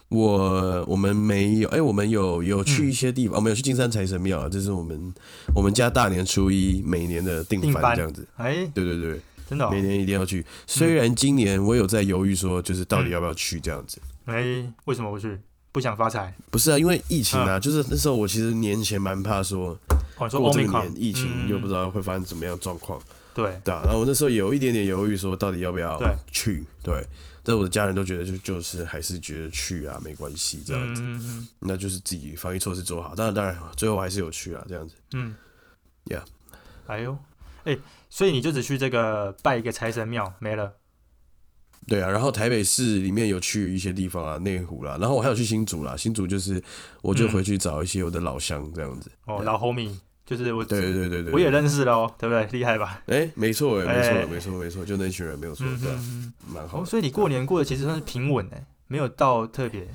[0.08, 5.12] 我我们没有，哎，我们有有去一些地方，我们有去金山财神庙，这是我们
[5.54, 8.26] 我们家大年初一每年的定番这样子。
[8.36, 10.44] 哎，对对对，真的，每年一定要去。
[10.66, 14.00] 虽然今年我有在犹豫，说就是到底要不要去这样子。
[14.26, 15.40] 哎，为什么不去？
[15.74, 16.32] 不想发财？
[16.52, 19.76] 不是啊，因为疫情啊，就是那时候我其实年前蛮怕说。
[20.16, 23.02] 过这个年疫情又不知道会发生怎么样状况，
[23.34, 26.64] 对对啊，然后我那时候有一点点犹豫，说到底要不要去？
[26.84, 27.04] 对，
[27.42, 31.02] 但我的家人都觉得就就是还是觉得去啊，没关系这样子，
[31.58, 33.12] 那就是自己防疫措施做好。
[33.16, 34.94] 当然当然，最后还是有去啊，这样子。
[35.14, 35.34] 嗯
[36.04, 36.22] ，Yeah，
[36.86, 37.18] 哎呦，
[37.64, 37.76] 哎，
[38.08, 40.72] 所以你就只去这个拜一个财神庙没了。
[41.86, 46.62] 对啊，然后台北市里面有去一些地方啊，内湖啦，然后我还有去新竹啦，新竹就是
[47.02, 49.10] 我就回去找一些我的老乡这样子。
[49.26, 49.94] 哦，老 homie，
[50.24, 52.46] 就是我，对对对对，我也认识了哦，对不对？
[52.58, 53.02] 厉害吧？
[53.06, 55.92] 哎，没错哎，没错没错没错，就那群人没有错，对，
[56.52, 56.82] 蛮好。
[56.84, 59.86] 所以你过年过得其实算是平稳哎，没有到特别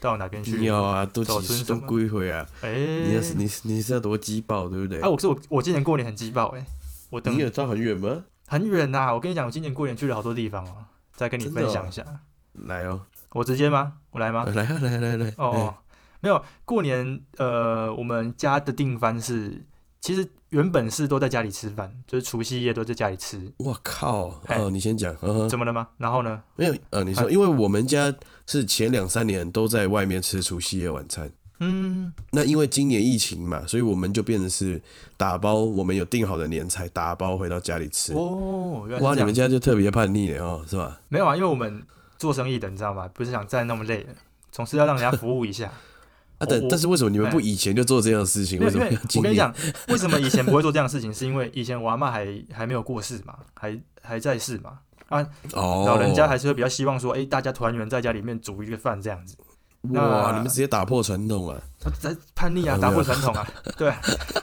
[0.00, 0.64] 到哪边去。
[0.64, 2.44] 有啊，都几都归回啊。
[2.62, 2.74] 哎，
[3.06, 5.00] 你是你你是要多鸡爆对不对？
[5.00, 6.66] 哎，我是我我今年过年很鸡爆哎，
[7.10, 8.24] 我等你有到很远吗？
[8.48, 10.74] 很远呐，我跟你讲，我今年过年去了好多地方哦。
[11.14, 12.04] 再跟你分享一下，
[12.52, 13.00] 来哦，
[13.32, 13.94] 我直接吗？
[14.10, 14.44] 我来吗？
[14.46, 15.74] 来啊，来来来哦，
[16.20, 19.64] 没有过年，呃，我们家的订饭是，
[20.00, 23.52] 其实原本是都在家里吃饭，就是除夕夜都在家里吃。
[23.58, 24.40] 我靠！
[24.48, 25.14] 哦，你先讲，
[25.48, 25.88] 怎么了吗？
[25.98, 26.42] 然后呢？
[26.56, 28.14] 没有，呃，你说，因为我们家
[28.46, 31.30] 是前两三年都在外面吃除夕夜晚餐。
[31.60, 34.80] 嗯，那因为今年疫情嘛，所以我们就变成是
[35.16, 38.12] 打包，我们有订好的年菜，打包回到家里吃。
[38.14, 41.00] 哦，哇，你们家就特别叛逆的哦，是吧？
[41.08, 41.82] 没有啊，因为我们
[42.18, 43.08] 做生意的，你知道吗？
[43.14, 44.08] 不是想站那么累的，
[44.50, 45.70] 总是要让人家服务一下。
[46.38, 48.58] 啊，但但是为什么你们不以前就做这样的事情？
[48.58, 48.84] 为什么？
[49.16, 49.54] 我跟你讲，
[49.86, 51.14] 为什么以前不会做这样的事情？
[51.14, 54.80] 是因为以前我阿妈还还没有过世嘛，还还在世嘛。
[55.08, 59.36] 啊，老人家还是会比较希望说，哎，大家团圆在家里面煮一个饭这样子。
[59.90, 60.32] 哇！
[60.36, 61.60] 你们直接打破传统了，
[62.00, 63.44] 在叛逆啊，打破传统啊，
[63.76, 63.92] 对，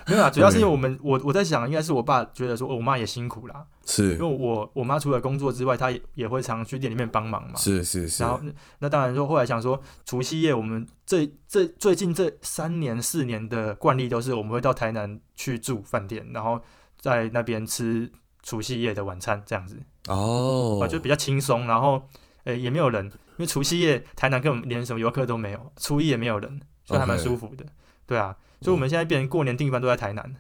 [0.06, 8.42] 没有啊， 主要是因为我们，我我在想，应该是我爸觉得说，我妈也辛苦啦，是，因为我我妈除了工作之外，她也也会常去店里面帮忙嘛，是是是，然后
[8.80, 16.60] 那当然说，后来想说，除夕夜我们这这最近这三年四年的惯例都是，我们会到台南去住饭店，然后
[17.00, 18.12] 在那边吃
[18.44, 19.78] 除夕夜的晚餐这样子，
[20.10, 22.02] 哦，就比较轻松，然后
[22.44, 23.10] 诶也没有人。
[23.40, 27.66] 因为除夕夜台南根本连什么游客都没有，初一也没有人，所以还蛮舒服的。
[28.06, 30.36] 对啊，所以我们现在变成过年订饭都在台南，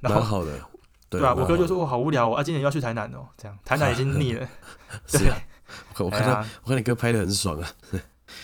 [0.00, 0.58] 蛮 好的。
[1.10, 4.48] 对啊，我哥就说：“我好无聊哦，啊，今年要去台南哦。”这样， 台南已经腻了。
[5.12, 5.30] 对，
[5.98, 7.68] 我看到我看你哥拍的很爽啊。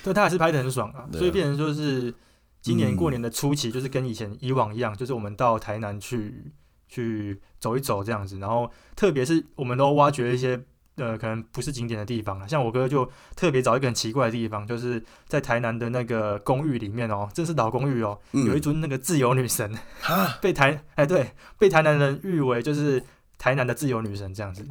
[0.02, 1.08] 对，他还是拍的很爽啊。
[1.10, 2.14] 所以变成说是
[2.60, 6.52] 今年过年的初期，就是跟以前以往一样，就是我们到台南去
[6.88, 10.62] 去走一走这样子，然后特别是我们都挖掘一些。
[10.96, 12.48] 呃，可能不是景点的地方了。
[12.48, 19.72] 像我哥就特别找一个很奇怪的地方，就是在台南的那个公寓里面哦，这是老公寓哦，有一尊那个自由女神，
[20.40, 23.02] 被台哎对，被台南人誉为就是
[23.38, 24.64] 台南的自由女神这样子。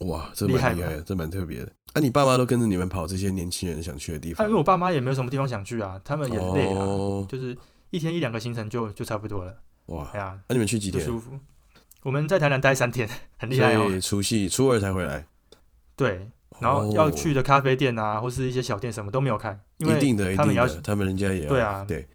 [0.00, 1.72] 哇，这蛮厉害，这蛮特别的。
[1.92, 4.46] 啊，你爸妈都跟着你们跑这些年轻人想去的地方？
[4.48, 6.82] 因为我爸妈也没有什么地方想去啊，他们也累啊，
[7.28, 7.56] 就是
[7.90, 9.54] 一天一两个行程就就差不多了。
[9.86, 11.04] 哇，哎呀，那你们去几天？
[11.04, 11.38] 舒服。
[12.02, 14.00] 我们在台南待三天，很厉害哦。
[14.00, 15.24] 除夕初二才回来。
[16.02, 16.28] 对，
[16.60, 22.06] 然后要去的咖啡店啊，或是一些小店，什么都没有开，因为他们要，他们人家也对啊，对。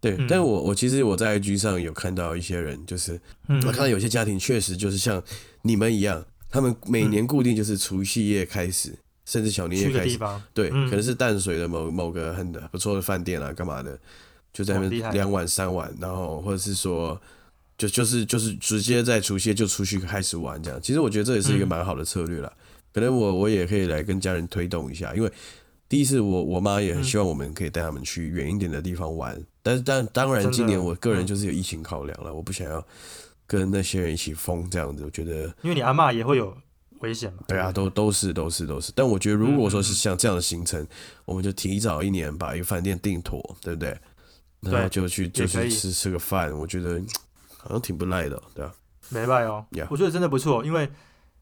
[0.00, 0.16] 对。
[0.28, 3.62] 但是我我其实我在 IG 上有看到一些人，就是嗯。
[3.64, 5.22] 我看到有些家庭确实就是像
[5.62, 8.92] 你们一样，他们每年固定就是除夕夜开始，
[9.24, 10.18] 甚至小年夜开始，
[10.52, 13.96] 对，可能是淡水的某某个很不错的饭店啊，干嘛的，
[14.52, 17.20] 就在那边两晚三晚，然后或者是说，
[17.78, 20.80] 就就是就是直接在除夕就出去开始玩这样。
[20.82, 22.52] 其实我觉得这也是一个蛮好的策略了。
[22.92, 25.32] 可能我我也可以来跟家人推动一下，因为
[25.88, 32.82] 第一次我我妈也很希望我们可以带他们去远一点的地方玩，但是但当然今年我个人就是有疫情考量了，我不想要
[33.46, 36.56] 跟那些人一起疯这样子，我觉得因为你阿妈也会有
[37.00, 37.40] 危险嘛。
[37.46, 40.86] 对啊，都都是都是都是，但我觉得如果说是像这样的行程，
[41.24, 43.98] 我们就提早一年把一个饭店订妥，对不对？
[44.60, 46.98] 然后就去就去吃吃个饭，我觉得
[47.58, 48.74] 好像挺不赖的，对吧？
[49.10, 50.88] 没赖哦，我觉得真的不错，因为。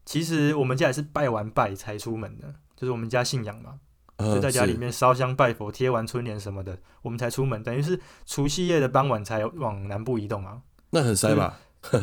[0.05, 3.79] 其实我们家也是拜完拜才出门的，就是我们家信仰嘛，
[4.17, 7.63] 就在家里面烧香拜佛、贴完春联什么的，我们才出门。
[7.63, 10.61] 等于是除夕夜的傍晚才往南部移动啊。
[10.89, 11.59] 那很塞吧？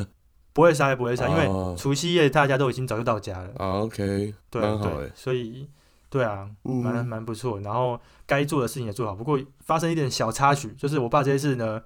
[0.55, 3.51] 不会塞，不会塞，因为除夕夜大家都已经早就到家了。
[3.59, 5.69] 啊，OK，对对，所以
[6.11, 7.61] 对啊，蛮蛮不错。
[7.61, 11.81] 然后该做的事情也做好，不过发生一点小插曲，就是我爸这一次呢，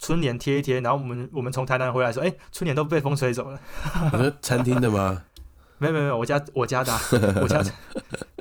[0.00, 3.60] 春联贴一贴，然后我们我们从台南回来说，哎，春联都被风吹走了。
[4.42, 5.22] 餐厅的吗？
[5.80, 6.92] 没有没有没有，我家 我家的，
[7.42, 7.64] 我家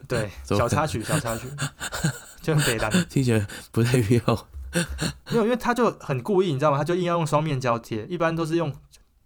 [0.08, 1.48] 对 小插曲小插曲，
[2.42, 4.48] 就很北单，听起来不太必要。
[5.32, 6.78] 没有，因为他就很故意，你知道吗？
[6.78, 8.72] 他就硬要用双面胶贴，一般都是用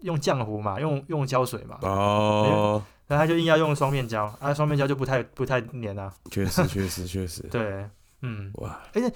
[0.01, 1.79] 用浆糊嘛，用用胶水嘛。
[1.81, 2.81] 哦。
[3.07, 6.13] 然后他就硬要用双面胶，啊，双面胶就不太不太粘啊。
[6.31, 7.41] 确实确实确实。
[7.51, 7.85] 对，
[8.21, 8.51] 嗯。
[8.55, 8.79] 哇。
[8.93, 9.13] 而且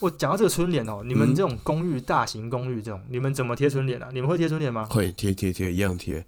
[0.00, 4.08] 我讲到这个春联哦，你们这种公寓大型公寓这种，你们怎么贴春联啊？
[4.12, 4.86] 你们会贴春联吗？
[4.90, 6.24] 会贴贴贴，一样贴。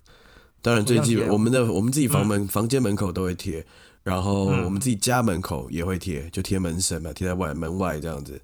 [0.63, 3.65] 当然最基本，我们的我们自己房门房间门口都会贴，
[4.03, 8.41] 然后我们自己家门口也会贴，就贴门神嘛，贴在外门外这样子。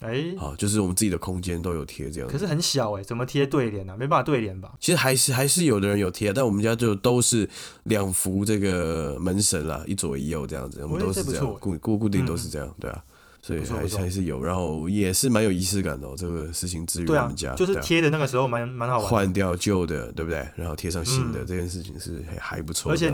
[0.00, 2.30] 哎，好，就是我们自己的空间都有贴这样。
[2.30, 3.94] 可是很小哎，怎么贴对联呢？
[3.98, 4.72] 没办法对联吧？
[4.80, 7.46] 其实还是还是有的人有贴，但我们家就都是
[7.82, 13.04] 两幅这个门神啦，一左一右这样子，我们都是这样固固固定都是这样，对啊，
[13.42, 16.08] 所以还是还是有，然后也是蛮有仪式感的。
[16.16, 20.46] 这个事情至于我们家，就是贴的那个时候蛮蛮好玩，换掉旧的，对不对？
[20.56, 23.12] 然后贴上新的，这件事情是还还不错，而且。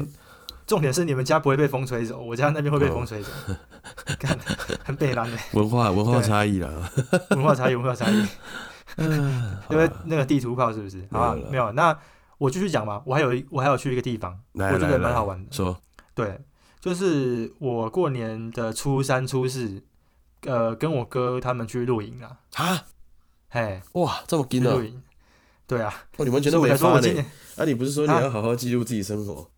[0.66, 3.28] 重点是你们家不会被风吹走，我家那边会被风吹走，
[4.18, 4.36] 看
[4.82, 5.38] 很北蓝的。
[5.52, 6.68] 文化文化差异啦，
[7.30, 8.26] 文化差异文化差异。
[9.70, 11.06] 因为那个地图炮是不是？
[11.12, 11.70] 啊，没有。
[11.70, 11.96] 那
[12.38, 15.52] 我继续讲嘛，我还有我还有去一个地方，我觉得蛮好玩的。
[15.52, 15.78] 说，
[16.16, 16.36] 对，
[16.80, 19.80] 就是我过年的初三初四，
[20.42, 22.38] 呃，跟我哥他们去露营啊。
[22.54, 22.84] 啊？
[23.48, 24.74] 嘿，哇，这么近的。
[24.74, 25.02] 露营。
[25.66, 25.92] 对啊。
[26.16, 27.24] 哦，你完全都没发呢？
[27.56, 29.50] 啊，你不是说你要好好记录自己生活？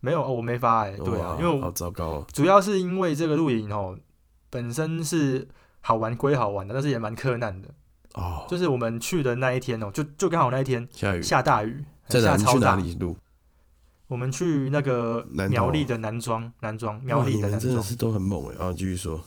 [0.00, 2.06] 没有，哦我没发哎，对啊，因为好糟糕。
[2.06, 3.98] 哦主要是因为这个露营哦，
[4.48, 5.46] 本身是
[5.80, 7.68] 好玩归好玩的，但是也蛮困难的
[8.14, 8.46] 哦。
[8.48, 13.16] 就是我们去的那一天哦，就就刚好那一天下雨，下大雨，在哪去哪里录？
[14.08, 18.64] 我们去那个苗栗的南庄，南庄苗栗的南庄，真的是都很猛哎。
[18.64, 19.20] 啊，继续说。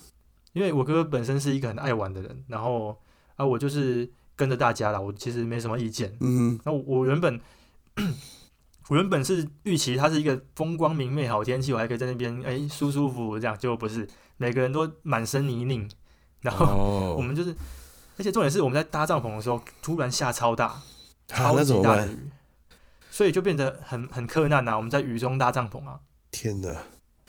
[0.53, 2.97] 因为我哥哥本身是一个很爱玩的人，然后
[3.35, 6.15] 啊，我就是跟着大家了，我其实没什么意见。
[6.21, 7.39] 嗯，那我原本。
[8.89, 15.89] 我原本是预期它是一个风光明媚、好天气，我还可以在那边哎舒舒服服这样，结果不是，每个人都满身泥泞，
[16.41, 17.55] 然后我们就是，
[18.17, 20.81] 而且重点是我们在搭帐篷的时候，突然下超大，
[21.27, 22.29] 超级大的雨，
[23.09, 24.75] 所以就变得很很困难呐。
[24.75, 26.83] 我们在雨中搭帐篷啊，天哪！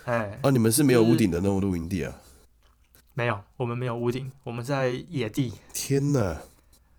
[0.06, 2.12] 哎，哦，你们是没有屋顶的那种露营地啊？
[3.14, 5.52] 没有，我们没有屋顶，我们在野地。
[5.72, 6.42] 天哪！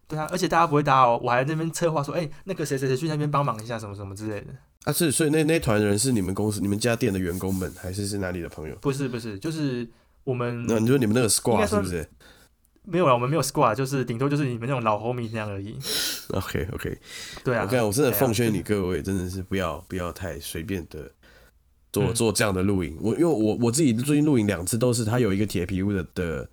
[0.08, 4.48] 对啊，而且大家不会打哦，我还在那边策划说，哎，那个谁谁谁去那边帮忙一下，什么什么之类的。
[4.84, 8.76] 啊，是，所以那那团人是你们公司、你们家店的员工们，还是是哪里的朋友？
[8.82, 9.88] 不是，不是，就是
[10.24, 10.66] 我们。
[10.68, 12.08] 那你说你们那个 squad 是不是？
[12.84, 15.76] 没有啊，我们没有 squad，就是顶多就是你们那种老 homie 那样而已。
[16.30, 17.00] OK，OK。
[17.44, 17.64] 对啊。
[17.64, 21.12] 我看我真的奉劝你各位，真的是不要不要太随便的
[22.04, 22.98] 做做这样的露营。
[23.02, 26.50] 我因为我我自己最近露营两次，都是它有一个铁皮屋的的。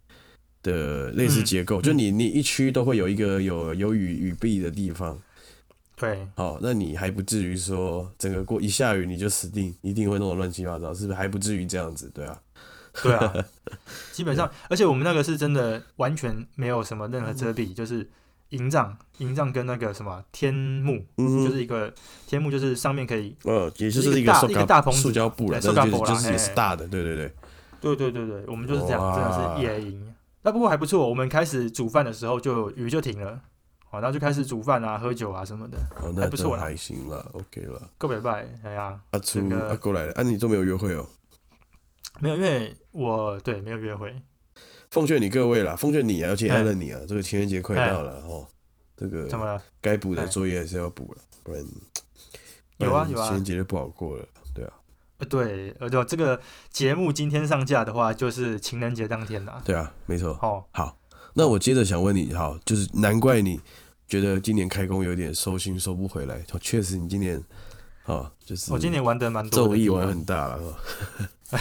[0.64, 5.18] 的类似结构，就你你一区都会有一个有有雨雨避的地方，
[5.96, 12.08] 对，好，那你还不至于说整个过一下雨你就死定，一定会弄得乱七八糟，是不是还不至于这样子？
[12.14, 12.40] 对啊，
[13.02, 13.34] 对啊，
[14.14, 18.08] 基本上，而且我们那个是真的完全没有什么任何遮蔽，就是
[18.52, 21.92] 营帐，营帐跟那个什么天幕，就是一个
[22.26, 27.32] 天幕，就是上面可以，呃，也就是一个一个大棚塑胶布了，但是就是也是大的，对对对，
[27.80, 30.14] 对对对对，我们就是这样，真的是野营。
[30.42, 33.40] 那不过还不错，我们开始煮饭的时候就雨就停了，
[33.88, 35.78] 好，然后就开始煮饭啊、喝酒啊什么的，
[36.20, 37.88] 还不错还行了，OK 了。
[37.96, 41.06] 够礼拜，哎呀，阿初阿过来了，啊，你都没有约会哦？
[42.20, 44.14] 没有，因为我对没有约会。
[44.92, 48.46] 奉劝你各位啦，奉劝你啊，而且爱了你啊，这个情人节快到了哦，
[48.94, 49.60] 这个怎么了？
[49.80, 51.64] 该补的作业还是要补了，不然
[52.76, 54.24] 有啊有啊，情人节就不好过了，
[54.54, 54.72] 对啊。
[55.30, 56.38] 对，呃，对，这个
[56.70, 59.62] 节目今天上架的话，就是情人节当天啦。
[59.64, 60.38] 对啊，没错。
[60.42, 60.98] 哦，好，
[61.32, 63.58] 那我接着想问你，好，就是难怪你
[64.06, 66.44] 觉得今年开工有点收心收不回来。
[66.60, 67.42] 确实，你今年
[68.04, 70.76] 啊，就是我今年玩的蛮多，周易玩很大了。
[71.50, 71.60] 哎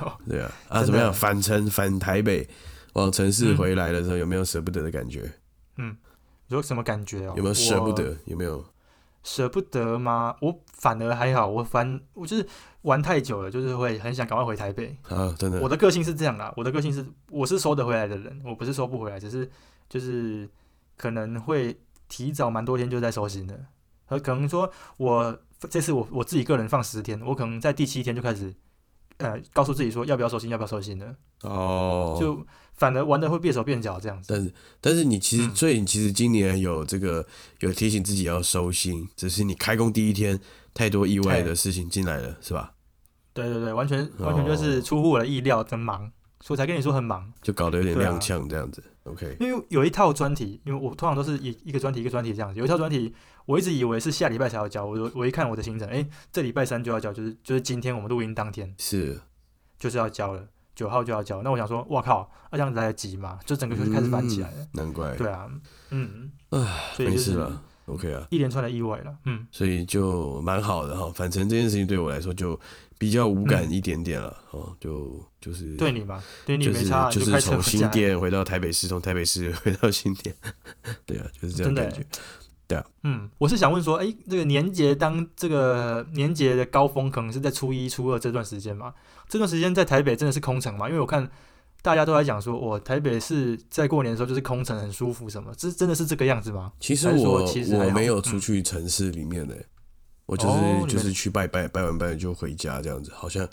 [0.00, 1.12] 呦， 对啊，啊，怎么样？
[1.12, 2.48] 返程返台北，
[2.94, 5.30] 往城市回来的时候，有没有舍不得的感觉？
[5.76, 5.96] 嗯，
[6.48, 7.34] 有什么感觉哦？
[7.36, 8.16] 有没有舍不得？
[8.26, 8.64] 有没有？
[9.22, 10.34] 舍不得吗？
[10.40, 12.46] 我反而还好，我反我就是
[12.82, 15.34] 玩太久了，就是会很想赶快回台北啊！
[15.38, 19.48] 真的，我的个性是这样啦，我的个性是我是收得回来的人，我不是收不回来，只是
[19.88, 20.48] 就是
[20.96, 23.66] 可能会提早蛮多天就在收心的，
[24.06, 25.38] 而可能说我
[25.70, 28.54] 这次我我自己个人放十天，我可能在第七天就开始
[29.16, 32.46] 呃告诉自己说要不要收心，要不要收心的哦，就。
[32.78, 37.26] 反而玩的会变手变脚这样子，但是但是你其实所以你其实今年有这个
[37.58, 40.38] 有提醒自己要收心，只是你开工第一天
[40.72, 42.72] 太多意外的事情进来了，是吧？
[43.34, 46.08] 对对对，完全完全就是出乎我的意料，真忙，
[46.40, 48.80] 所以才跟你说很忙，就搞得有点踉跄这样子。
[49.02, 53.12] OK，因为有一套专题，因为我通常都是一一个专题一个专题这样子，有一套专题，
[53.48, 59.18] 我一直以为是下礼拜才要交，我我一看我的行程，哎，这礼拜三就要交，就是就是今天我们录音当天是
[59.78, 60.46] 就是要交了。
[60.74, 63.40] 九号就要交，那我想说，哇靠，那这样子来得及吗？
[63.44, 64.68] 就整个就开始翻起来了。
[64.74, 65.12] 难怪。
[65.16, 65.50] 对啊，
[65.90, 68.24] 嗯，唉，没事了，OK 啊。
[68.30, 71.10] 一连串的意外了，嗯，所以就蛮好的哈。
[71.12, 72.56] 反正这件事情对我来说就
[72.96, 80.32] 比较无感一点点了哦，就就是对你嘛，对你没差，就是从新店回到台北市，从台北市回到新店，
[81.04, 82.06] 对啊，就是这样感觉。
[82.68, 88.92] 对啊，嗯，我是想问说，哎，这个年节当这个年节的高峰，可能是在初一、初二这段时间嘛？
[89.26, 90.86] 这段时间在台北真的是空城嘛？
[90.86, 91.26] 因为我看
[91.80, 95.50] 大家都在讲说，我台北是在过年的时候就是空城，很舒服什么？
[95.56, 96.70] 这真的是这个样子吗？
[96.78, 99.56] 其实我其实我没有出去城市里面的，
[100.26, 103.48] 我就是就是去拜拜，拜完拜就回家这样子，好像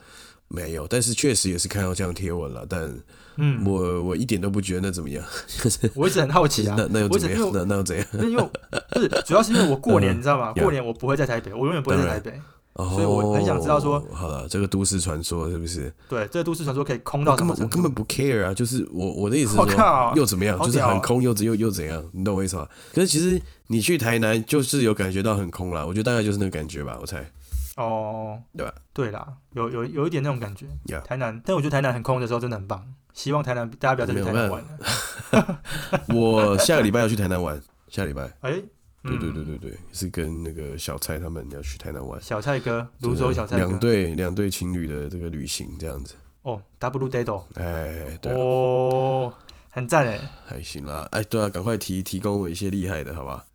[0.47, 0.87] 没有。
[0.87, 2.93] 但是确实也是看到这样贴文了，但。
[3.37, 5.21] 嗯，我我一点都不觉得那怎么样，
[5.93, 7.51] 我一直很好奇啊，那那又怎么样？
[7.53, 8.07] 那 那又怎样？
[8.13, 8.49] 因为
[8.93, 10.53] 不是，主要是因为我过年， 你知道吗？
[10.53, 12.31] 过年我不会在台北，我永远不会在台北，
[12.77, 15.93] 所以我很想知道说，好了，这个都市传说是不是？
[16.07, 20.57] 对，这个都市传说可以空到根本我根本不 care 啊，就是我我的意思是说，又怎么样？
[20.59, 22.01] 就是很空，又又又怎样？
[22.13, 22.65] 你懂我意思吗？
[22.93, 23.37] 可是其实
[23.67, 27.29] 你去台南就是有感觉到很空了，我觉得大概就是那个感觉吧，我猜。
[27.75, 28.73] 哦，对吧？
[28.93, 30.65] 对啦，有有有一点那种感觉。
[31.05, 32.85] 台南，但我觉得台南很空的时候真的很棒。
[33.13, 35.61] 希望台南大家不要再去台南玩了。
[36.13, 38.23] 我下个礼拜要去台南玩，下礼拜。
[38.41, 38.61] 哎，
[39.03, 42.21] 对对对对对，是跟那个小蔡他们要去台南玩。
[42.21, 46.15] 小蔡哥，泸州小蔡两对两对情侣的这个旅行这样子。
[46.41, 47.43] 哦，W Dado。
[47.55, 48.33] 哎，对。
[48.33, 49.33] 哦，
[49.69, 50.19] 很赞哎。
[50.45, 53.45] 还行啦，哎，对啊，赶快提提供我一些厉害的，好吧？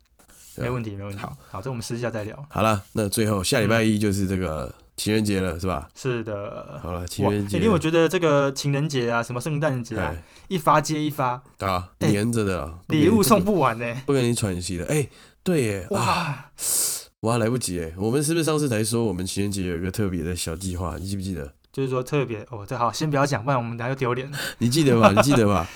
[0.57, 1.17] 没问题，没问题。
[1.19, 2.45] 好，好，这我们私下再聊。
[2.49, 4.73] 好了，那最后下礼拜一就是这个。
[4.97, 5.89] 情人节了是吧？
[5.95, 6.79] 是的。
[6.83, 7.57] 好了，情人节。
[7.57, 10.13] 因为我觉得这个情人节啊，什么圣诞节啊，
[10.47, 14.85] 一发接一发啊，连着的，礼物送不完呢，不给你喘息了。
[14.85, 15.09] 哎，
[15.41, 16.51] 对耶，哇，
[17.21, 20.95] 哇，来不及哎，我们是不是上次才说我们情人节有一个特别的小计划？
[20.99, 21.51] 你记不记得？
[21.71, 24.29] 就是说特别哦，这好，先不要讲，不然我们等下又丢脸。
[24.59, 25.11] 你记得吧？
[25.15, 25.67] 你记得吧？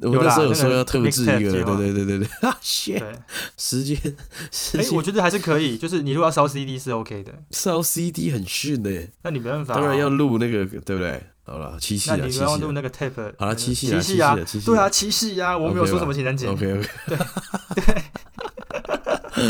[0.00, 3.02] 我那时候有说要特制一个，对对对对对， 啊，谢，
[3.56, 3.96] 时间，
[4.74, 11.22] 哎，我觉得还是可以，就是你如果要烧 CD 是 OK 的，烧 CD 很逊的，那你没办法，当然要录那个，对不对？
[11.44, 17.16] 好了，七夕啊，那你要录那个 tape，好了，七夕啊，七夕啊，对啊，七夕啊，我没有说什么情人节，OK OK，对
[17.84, 18.02] 对。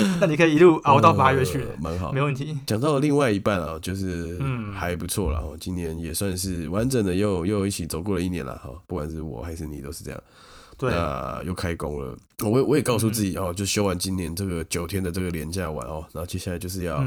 [0.21, 2.57] 那你可以一路熬到八月去，蛮好，没问题。
[2.67, 5.57] 讲到另外一半啊，就是嗯还不错了。
[5.61, 8.71] 今年也算是完整的又又一起走过了一年了哈。
[8.87, 10.23] 不管是我还是你，都是这样。
[10.79, 12.15] 对，那又开工了。
[12.45, 17.03] 我我也告诉自己哦，就休完今年这个九天的这个年假完哦，然后接下来就是要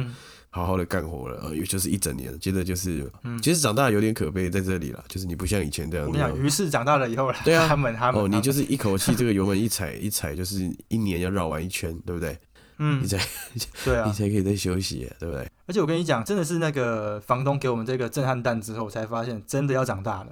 [0.50, 1.40] 好好的干活了。
[1.44, 3.08] 呃也就是一整年，接着就是，
[3.44, 6.08] 其实长大有点可悲在这里了，就是你不像以前这样。
[6.08, 12.36] 我跟你讲，于是长大了以后，对啊，他们他们哦，你就是一口气这个油门一踩一踩，就是一年要绕完一圈，对不对？
[12.80, 13.20] 嗯，你才
[13.86, 15.48] 对啊，你才可以再休息，对不对？
[15.68, 20.30] 而且我跟你讲，真的是那个房东给我们这个震撼弹之后，才发现真的要长大了，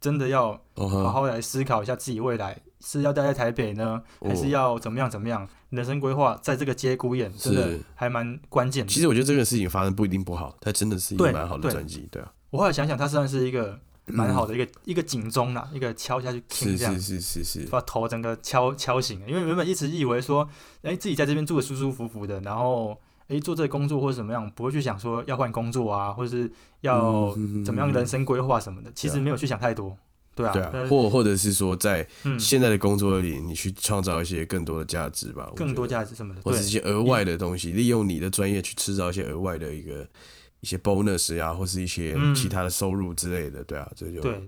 [0.00, 5.48] 真的要好好来思考一下自己未来是要待在台北呢，还是要怎么样怎么样？
[5.70, 8.92] 人生规划在这个节骨眼真的还蛮关键的。
[8.92, 12.32] 其实我觉得这个事情发生不一定不好，它真的是一个蛮好的转机，对啊。
[12.50, 13.78] 我后来想想，它算是一个。
[14.06, 19.18] 蛮好的一个一个警钟啦，一个敲下去听这样，是是是是，把头整个敲敲醒。
[19.26, 20.46] 因为原本一直以为说，
[20.82, 22.98] 哎，自己在这边住的舒舒服服的，然后
[23.28, 26.50] 哎做这个工作或者怎么样，不会去想说要换工作啊，或者是
[26.82, 27.34] 要
[27.64, 28.92] 怎么样人生规划什么的。
[28.94, 29.96] 其实没有去想太多，
[30.34, 32.06] 对啊，对啊，或或者是说在
[32.38, 40.06] 现在的工作里，你去创造一些更多的价值吧，更多价值什么的，或者一些额外的东西，利用你的专业去制造一些额外的一个。
[40.64, 44.42] 一些 bonus 啊，或是一些其他的收入之类的，对啊，这就对，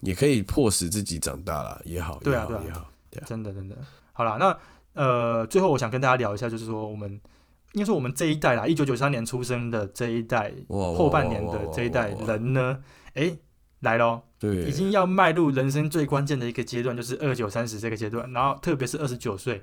[0.00, 3.76] 也可以迫使自己长大了，也好，对啊，也好，对啊，真的，真的，
[4.12, 4.58] 好了，那
[5.00, 7.08] 呃，最后我想跟大家聊一下，就是说我们
[7.70, 12.82] 应该说我们这一代啦，一九九三年出生的这一代，后半年的这一代人呢，
[13.12, 13.36] 哎，
[13.78, 19.62] 来喽，对，已经要迈入人生最关键的一个阶段，就是二九三十这个阶段，然后特别是二十九岁，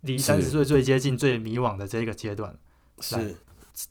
[0.00, 2.52] 离三十岁最接近、最迷惘的这一个阶段，
[2.98, 3.36] 是。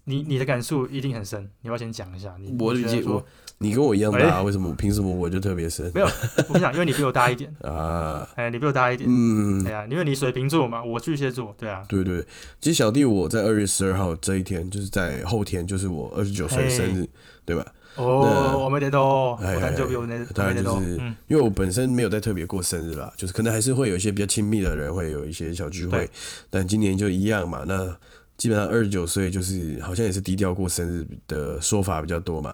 [0.04, 2.36] 你你的感触一定很深，你要先讲一下。
[2.40, 3.24] 你我理解我，
[3.60, 4.74] 你跟我一样大，为什么？
[4.76, 5.90] 凭什么我就特别深？
[5.94, 6.08] 没有，
[6.50, 8.28] 我跟你讲，因为你比我大一点 啊。
[8.36, 11.84] 哎，你比我大一点，嗯，对啊，因为你水瓶座嘛，我巨蟹座，对啊。
[11.88, 12.22] 对对，
[12.60, 17.08] 其实小弟我在二月十二号这一天，就是在后天，就是我二十九岁生日，
[17.46, 17.66] 对吧？
[17.96, 26.08] 哦，我没得多，我感觉比我那当然就是，因为我本身没有在特别过生日啦，就是可能还是会有一些比较亲密的人会有一些小聚会，
[26.50, 27.96] 但今年就一样嘛，那。
[28.38, 32.52] 基本上二十九岁就是好像也是低调过生日的说法比较多嘛，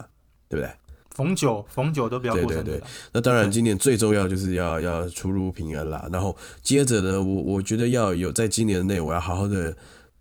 [0.48, 0.72] 对不对？
[1.12, 2.64] 逢九逢九都比较过生日。
[2.64, 6.10] 对对对，那当然今年最重要就是要要出入平安啦。
[6.12, 9.76] 然后接着呢，我我觉得要有在今年内，我要好好的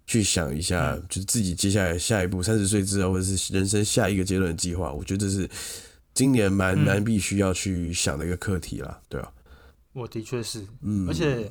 [0.04, 4.92] 去想一下，就是自己接下来下一步三十岁之后或者是人生下一个阶段的计划。
[4.92, 5.48] 我觉得这是
[6.12, 9.32] 今年蛮蛮必须要去想的一个课题啦，对吧？
[9.94, 11.50] 我的确是，嗯，而且。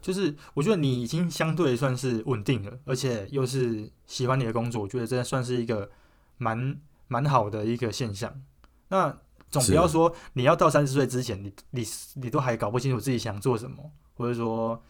[0.00, 5.90] 就是我觉得你已经相对算是稳定了，而且又是喜欢你的工作，我觉得这算是一个
[6.38, 6.76] 蛮
[7.08, 8.32] 蛮好的一个现象。
[8.88, 9.16] 那
[9.50, 11.84] 总不要说你要到三十岁之前，你你
[12.14, 14.82] 你都还搞不清楚自己想做什么，或者说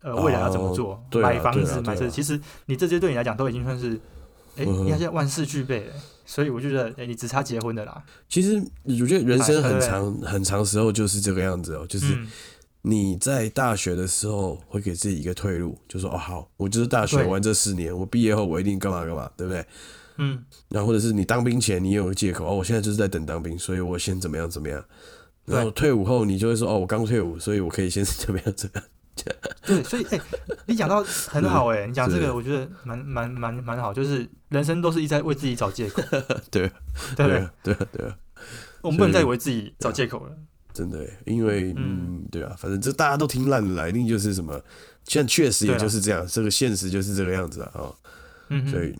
[0.00, 4.00] 呃未来要怎么做，买房子买车，其实你这些对你来讲都已经算是，
[4.56, 5.94] 哎，你现在万事俱备了。
[6.26, 8.02] 所以我就觉得，哎，你只差结婚的啦。
[8.30, 12.18] 其实我觉得人生很长很长时候就是这个样子哦，就是
[12.86, 19.64] 你在大学的时候会给自己一个退路，就说哦好，我就是大学玩这四年，我毕业后我一定干嘛干嘛，对不对？
[20.18, 20.44] 嗯。
[20.68, 24.84] 然后或者是你当兵前你有个借口哦，我现在就是在等当兵，所以我先怎么样怎么样。
[25.46, 28.84] 然后退伍后你就会说哦，我刚退伍，所以我可以先怎么样怎么样。
[29.64, 30.20] 对，所以哎，
[30.66, 36.02] 你讲到很好 哎，你讲这个我觉得蛮蛮蛮蛮好，就是人生都是一在为自己找借口，
[36.52, 36.70] 对。
[37.16, 37.48] 对对？
[37.62, 38.12] 对对，
[38.82, 40.36] 我们不能再为自己找借口了，
[40.74, 44.60] 真的，因为嗯，对啊，反正这大家都听烂了，一定就是什么，
[45.06, 47.90] 现在确实也就是这样，这个现实就是这个样子啊，
[48.50, 48.94] 嗯，所以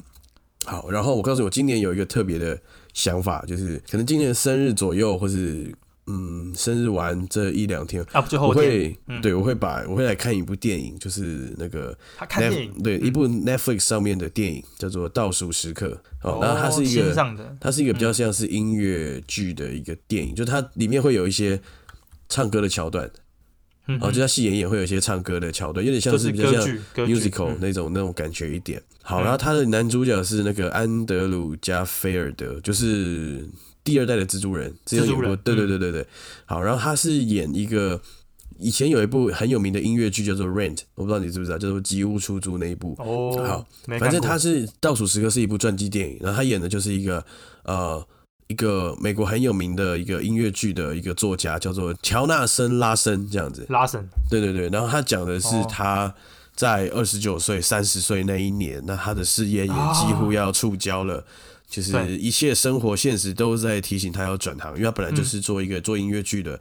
[0.64, 2.58] 好，然后我告诉我今年有一个特别的
[2.94, 5.70] 想法，就是可能今年生日左右或是。
[6.06, 15.98] 嗯，生日完这一两天啊，我会对我会把我会来看一部电影，就是那个他看电影，对一部 Netflix 上面的电影叫做《倒数时刻》
[16.28, 17.14] 哦，然后它是一个
[17.58, 21.58] 它是一个比较像是音乐剧的一个电影，就它里面会有一些
[22.28, 23.10] 唱歌的桥段，
[24.02, 28.82] 哦，就它戏演也会有一些唱歌的桥段，有点像是比较像 musical 那种那种感觉一点。
[29.00, 33.48] 好，然后他的男主角是那个安德鲁加菲尔德，就是。
[33.84, 36.06] 第二代的蜘蛛人，蜘蛛人，对对对对对，
[36.46, 38.00] 好，然后他是演一个
[38.58, 42.96] 以前有一部很有名的音乐剧叫做《Rent》，我不知道你知不知道，叫做《吉屋出租》那一部。
[42.98, 43.66] 哦，好，
[43.98, 47.22] 反正他是倒数时刻是一部传记电影，然后他演的就是一个
[47.64, 48.02] 呃
[48.46, 53.66] 一个美国很有名的一个音乐剧的一个作家，叫做乔纳森·拉森这样子。
[53.68, 56.14] 拉森，对对对，然后他讲的是他
[56.54, 61.22] 在二十九岁、三十岁那一年，那他的事业也几乎要触礁了。
[61.82, 66.60] 就是一切生活现实都在提醒他要转行，因为他本来就是做一个做音乐剧的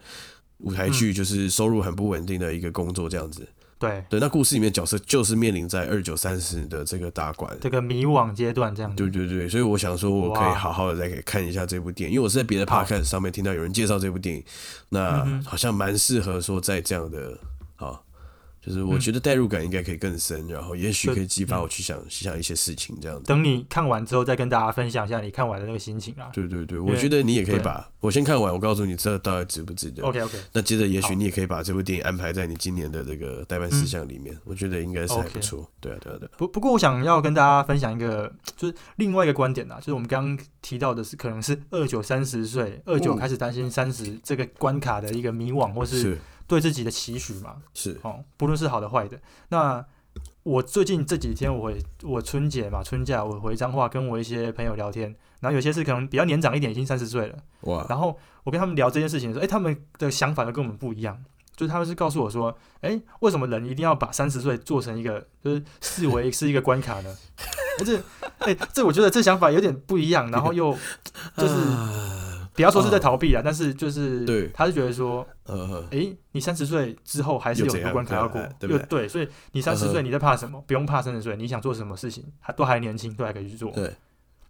[0.58, 3.46] 舞台剧，就是收入很不稳定的一个工作这样子。
[3.78, 4.02] 对。
[4.08, 8.96] 对，那故事里面角色就是面临在二九三十的这个大关，这个迷惘阶段这样子。
[8.96, 14.42] 对对对，所以我想说，我可以好好的再看一下这部电影，因为我是在别的 podcast 上面听到有人介绍这部电影，
[14.88, 17.53] 那好像蛮适合说在这样的啊。
[18.64, 23.24] 就是我觉得代入感应该可以更深，然后也许可以激发我去想想一些事情，这样子。
[23.24, 26.30] 等你看完之后，再跟大家分享一下你看完的那个心情啊。
[26.32, 30.02] 对对对，我觉得你也可以把我先看完，我告诉你这到底值不值得。
[30.02, 30.38] OK OK。
[30.52, 35.70] 那接着也许你也可以把这部电影安排在你今年的这个代办事项里面，我觉得应该是还不错。
[35.80, 36.26] 对啊对啊对。
[36.38, 46.16] 不不过我想要跟大家分享一个，就是另外一个观点啊，就是我们刚刚提到的是，可能是二九三十岁，二九开始担心三十这个关卡的一个迷惘，或是。
[46.46, 49.18] 对自己的期许嘛，是哦，不论是好的坏的。
[49.48, 49.84] 那
[50.42, 51.72] 我最近这几天，我
[52.02, 57.84] 我春节嘛，春假我回彰化，跟我一些朋友聊天，然后有些是可能比较年长一点，已经三十岁了，哇。
[57.88, 61.24] 然后我跟他们聊这件事情的时候，哎，他们的想法都跟我们不一样，
[61.56, 67.16] 就是他们是告诉我说，哎，为什么人一定要把三十岁做成一个，就是视为 是一个关卡呢？
[67.84, 68.00] 这，
[68.38, 70.76] 哎，这我觉得这想法有点不一样，然后又
[71.36, 71.54] 就是。
[72.54, 79.08] 不要说是在逃避啊，但是就是，他是觉得说，呃，哎，你三十岁之后还是有一个关卡要过，对对？
[79.08, 80.62] 所以你三十岁你在怕什么？
[80.66, 83.70] 不用怕三十岁，你想做什么事情，还都还年轻，都还可以去做。
[83.72, 83.92] 对，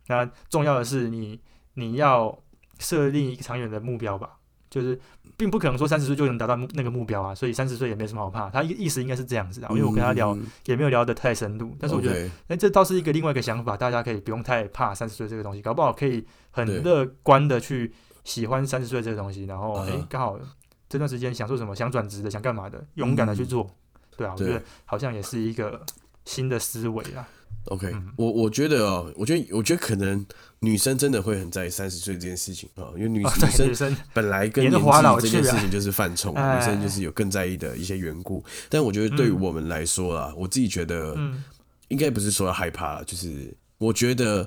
[0.07, 1.41] 那重要的是你
[1.75, 2.39] 你要
[2.79, 4.37] 设立一个长远的目标吧。
[4.75, 4.99] 就是
[5.37, 8.51] 并不可能说三十岁就能达到那个目标啊，所以三十岁也没什么好怕。
[8.51, 17.93] 他意思应该是这样子啊，因为我跟他聊也没有聊得太深入，但是我觉得，哎，这倒是一个另外一个想法，大家可以不用太怕三十岁这个东西，搞不好可以很乐观的去
[18.25, 20.37] 喜欢三十岁这个东西，然后哎，刚好
[20.89, 23.71] 这段时间想做什么，想转职的，想干嘛的，勇敢的去做，
[24.17, 25.81] 对啊，我觉得好像也是一个
[26.25, 27.29] 新的思维啊。
[27.67, 30.25] OK，我我觉得哦，我觉得我觉得可能
[30.61, 33.25] 女生真的会很在意三十岁这件事情啊，因为女
[33.67, 34.89] 女生本来跟年纪
[35.23, 38.45] 这件事情就是犯冲，女生就是有更在意的一些缘故。
[38.69, 41.17] 但我觉得对于我们来说啊，我自己觉得
[41.89, 44.47] 应该不是说要害怕，就是我觉得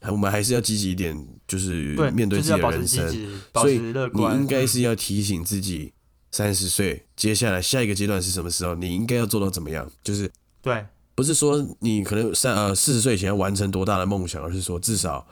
[0.00, 3.08] 我们还是要积极一点，就是面对自己的人生。
[3.54, 5.92] 所以你应该是要提醒自己，
[6.32, 10.28] 三十岁接下来下一个阶段是什么时候，你应该要做到怎么样，就是
[10.60, 10.84] 对。
[11.18, 15.26] 不是说你可能三呃四十岁前要完成多大的梦想，而是说至少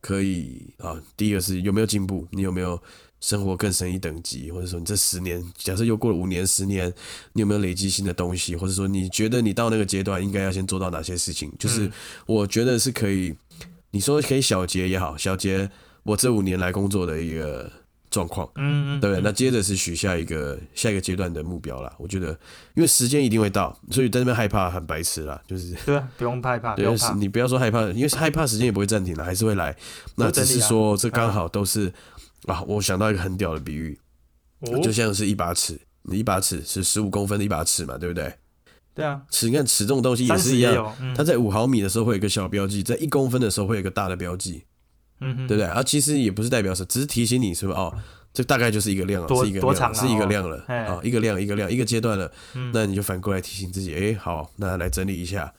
[0.00, 1.00] 可以啊。
[1.16, 2.76] 第一个是有没有进步，你有没有
[3.20, 6.92] 生活更深一等级，或者说你这十年，假设又过了五年、十年，
[7.34, 11.52] 你有没有累积新的东西，或者说你觉得你到那个阶段应该要先做到哪些事情？
[11.56, 11.88] 就是
[12.26, 13.32] 我觉得是可以，
[13.92, 15.70] 你说可以小结也好，小结
[16.02, 17.70] 我这五年来工作的一个。
[18.10, 21.92] 状况，嗯嗯，对那接着是许下一个下一个阶段的目标啦。
[21.98, 22.28] 我觉得，
[22.74, 27.12] 因为时间一定会到，所以在那边害怕很白痴啦，就是对，不用害怕， 不用怕。
[27.14, 29.76] 你不要说害怕，因为害怕时间也不会暂停了，还是会来。
[30.16, 31.92] 那只是说，这刚好都是
[32.46, 32.62] 啊。
[32.62, 33.98] 我想到一个很屌的比喻，
[34.82, 38.32] 就像是一把尺，你一把尺是十五公分的一把尺嘛，对不对？
[38.94, 44.64] 对啊，尺你看尺这种东西也是一样，它在五毫米的时候会有一个小标记，在一公分的时候会有一个大的标记，
[45.20, 45.64] 嗯，对不对？
[45.64, 47.92] 啊，其实也不是代表什么，只是提醒你是不是哦，
[48.32, 52.30] 这大概就是一个量了，是一个量，是一个量了，啊，一个量一个量一个阶段了，
[52.72, 55.52] 那你就反过来提醒自己，哎，好，那来整理一下。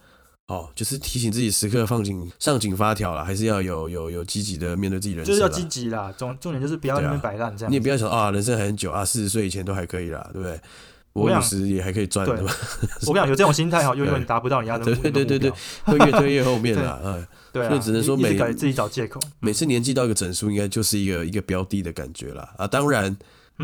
[0.47, 6.11] 哦，就是提醒自己时刻放紧上紧发条了，还是要有有有积极的面对自己人生，就是要积极啦。
[6.17, 7.71] 重重点就是不要那边摆烂这样。
[7.71, 10.59] 你也不要想啊，人生还很久啊，四十岁以前都还可以啦，对不对？
[11.13, 12.53] 我五十也还可以赚，的吧？
[13.07, 15.11] 我跟你讲，有这种心态哈， 永远达不到你要的目标。
[15.11, 15.51] 对对对对，
[15.83, 19.19] 会越推越后面了， 嗯，对，所以只能说每自己找借口。
[19.39, 22.67] 每次年纪到一个整数，应该就是一个一个标的的感觉了啊。
[22.67, 23.15] 当然，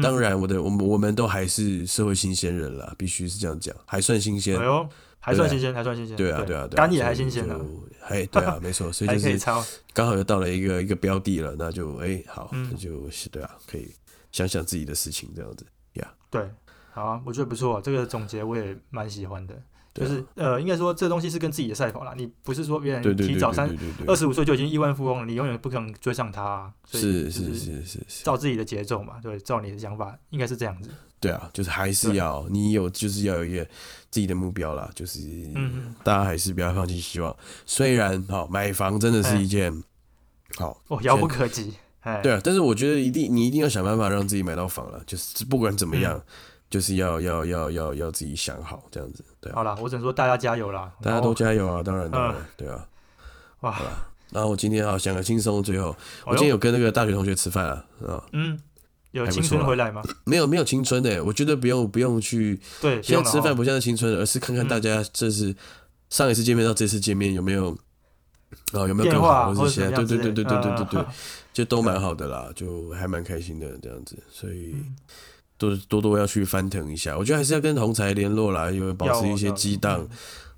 [0.02, 4.58] 当然，我的我们我们都还是社会新鲜人了，必须是这样讲，还算新鲜。
[4.60, 4.88] 哎呦。
[5.18, 6.16] 还算新鲜，还算新鲜。
[6.16, 7.60] 对啊，对啊，肝也还新鲜呢。
[8.10, 9.40] 哎对啊，没错，所以就是
[9.92, 13.92] 刚好又到了一个一个标的了，那就哎好，那就是对啊，可以
[14.32, 16.14] 想想自己的事情这样子呀。
[16.30, 16.48] 对，
[16.96, 19.54] 好啊，我觉得不错，这个总结我也蛮喜欢的。
[19.94, 23.70] 就是呃，应该说这东西是跟自己的赛跑啦，你不是说别人提早三
[24.08, 26.74] 二十五岁就已经亿万富翁了，你永远不可能追上他。
[26.90, 30.90] 是是是是是，照自己的节奏嘛，对，照你的想法，应该是这样子。
[31.20, 33.64] 对啊，就是还是要你有，就是要有一个
[34.10, 35.20] 自己的目标啦，就是
[35.56, 37.36] 嗯大家还是不要放弃希望。
[37.66, 39.84] 虽然好买房真的是一件
[40.58, 46.22] 好哦遥不可及，哎对啊，但是我觉得一定你一定要想办法让自己买到房了，就是不管怎么样。
[46.76, 49.50] 就是要要要要要自己想好这样子，对。
[49.54, 50.92] 好了，我只能说大家加油啦！
[51.02, 51.82] 大家都加油啊！
[51.82, 52.86] 当然当然，对啊。
[53.62, 53.80] 哇！
[54.30, 55.96] 然后我今天啊想个轻松，最后
[56.26, 58.60] 我今天有跟那个大学同学吃饭啊，啊，嗯，
[59.12, 60.04] 有青春回来吗？
[60.26, 62.60] 没有没有青春的，我觉得不用不用去。
[62.82, 65.56] 对，现在吃饭不像是青春，而是看看大家这是
[66.10, 67.72] 上一次见面到这次见面有没有
[68.74, 71.06] 啊有没有更好或者些对对对对对对对对，
[71.54, 74.76] 就都蛮好的啦，就还蛮开心的这样子，所以。
[75.58, 80.08] 多多多要去翻腾一下，我觉得还是要跟同才联络啦，因为保持一些激荡，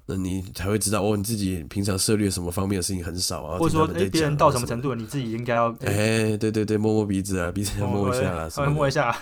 [0.08, 9.16] 那你才会知道哦，你自己平常涉猎什么方面的事情很少啊，或者说哎，别人到什么程度，你自己应该要哎，对对对，摸摸鼻子啊，鼻子要摸一下啦，稍微摸一下，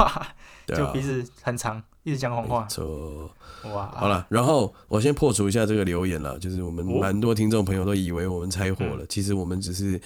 [0.66, 3.30] 就鼻子很长，一直讲谎话，错。
[3.64, 10.00] 哇，好了，然后我先破除一下这个留言了，就是我们蛮多听众朋友都以为我们拆伙了，其实我们只是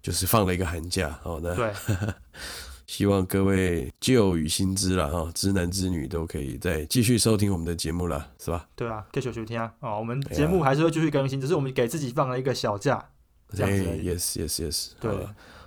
[0.00, 1.72] 就是放了一个寒假，哦，那对。
[2.90, 8.66] 希望各位旧与新知了哈，知男知女都可以再继续收听我们的节目了，是吧？
[8.74, 9.72] 对啊，继续收听啊！
[9.78, 13.00] 哦，我们节目还是会继续更新，只是我们给自己放了一个小假，
[13.54, 13.84] 这样子。
[14.02, 14.88] Yes，Yes，Yes。
[14.98, 15.12] 对，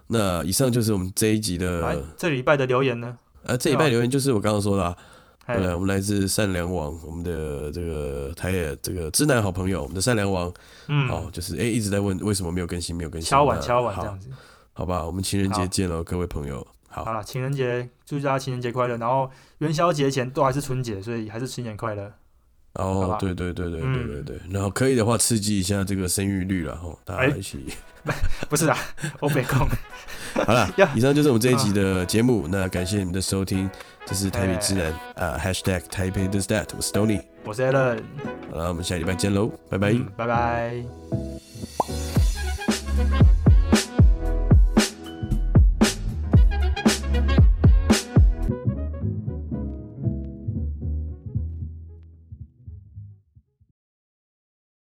[0.08, 2.04] 那以上就是我们这一集的。
[2.18, 3.18] 这礼拜的留言呢？
[3.44, 4.98] 呃，这礼拜留言就是我刚刚说的，
[5.46, 10.54] 呃，我们来自善良王，我们的这个台野这个知男好朋友，我们的善良王，
[10.90, 14.28] 嗯，哦，就是哎一直在问为什么没有更新，没有更新，敲碗敲碗这样子。
[14.74, 16.68] 好吧，我们情人节见喽，各位朋友。
[16.94, 18.98] 好了，情人节祝大家情人节快乐。
[18.98, 19.30] 然后
[19.60, 22.12] 元宵节前都还是春节，所以还是新年快乐。
[22.74, 24.40] 哦，对对对对对对对。
[24.50, 27.66] 然后可以的话，刺激一下这个生育率了哈，大家一起。
[28.50, 28.78] 不是啊，
[29.22, 29.68] 我没空。
[30.46, 32.48] 好了， 以上就是我们这一集的节目。
[32.50, 33.70] 那感谢你们的收听，
[34.06, 38.02] 这是台北之南啊，#hashtag 台北 does that，我是 Tony，我是 Allen。
[38.52, 40.84] 好了，我们下礼拜见喽，拜拜，拜拜。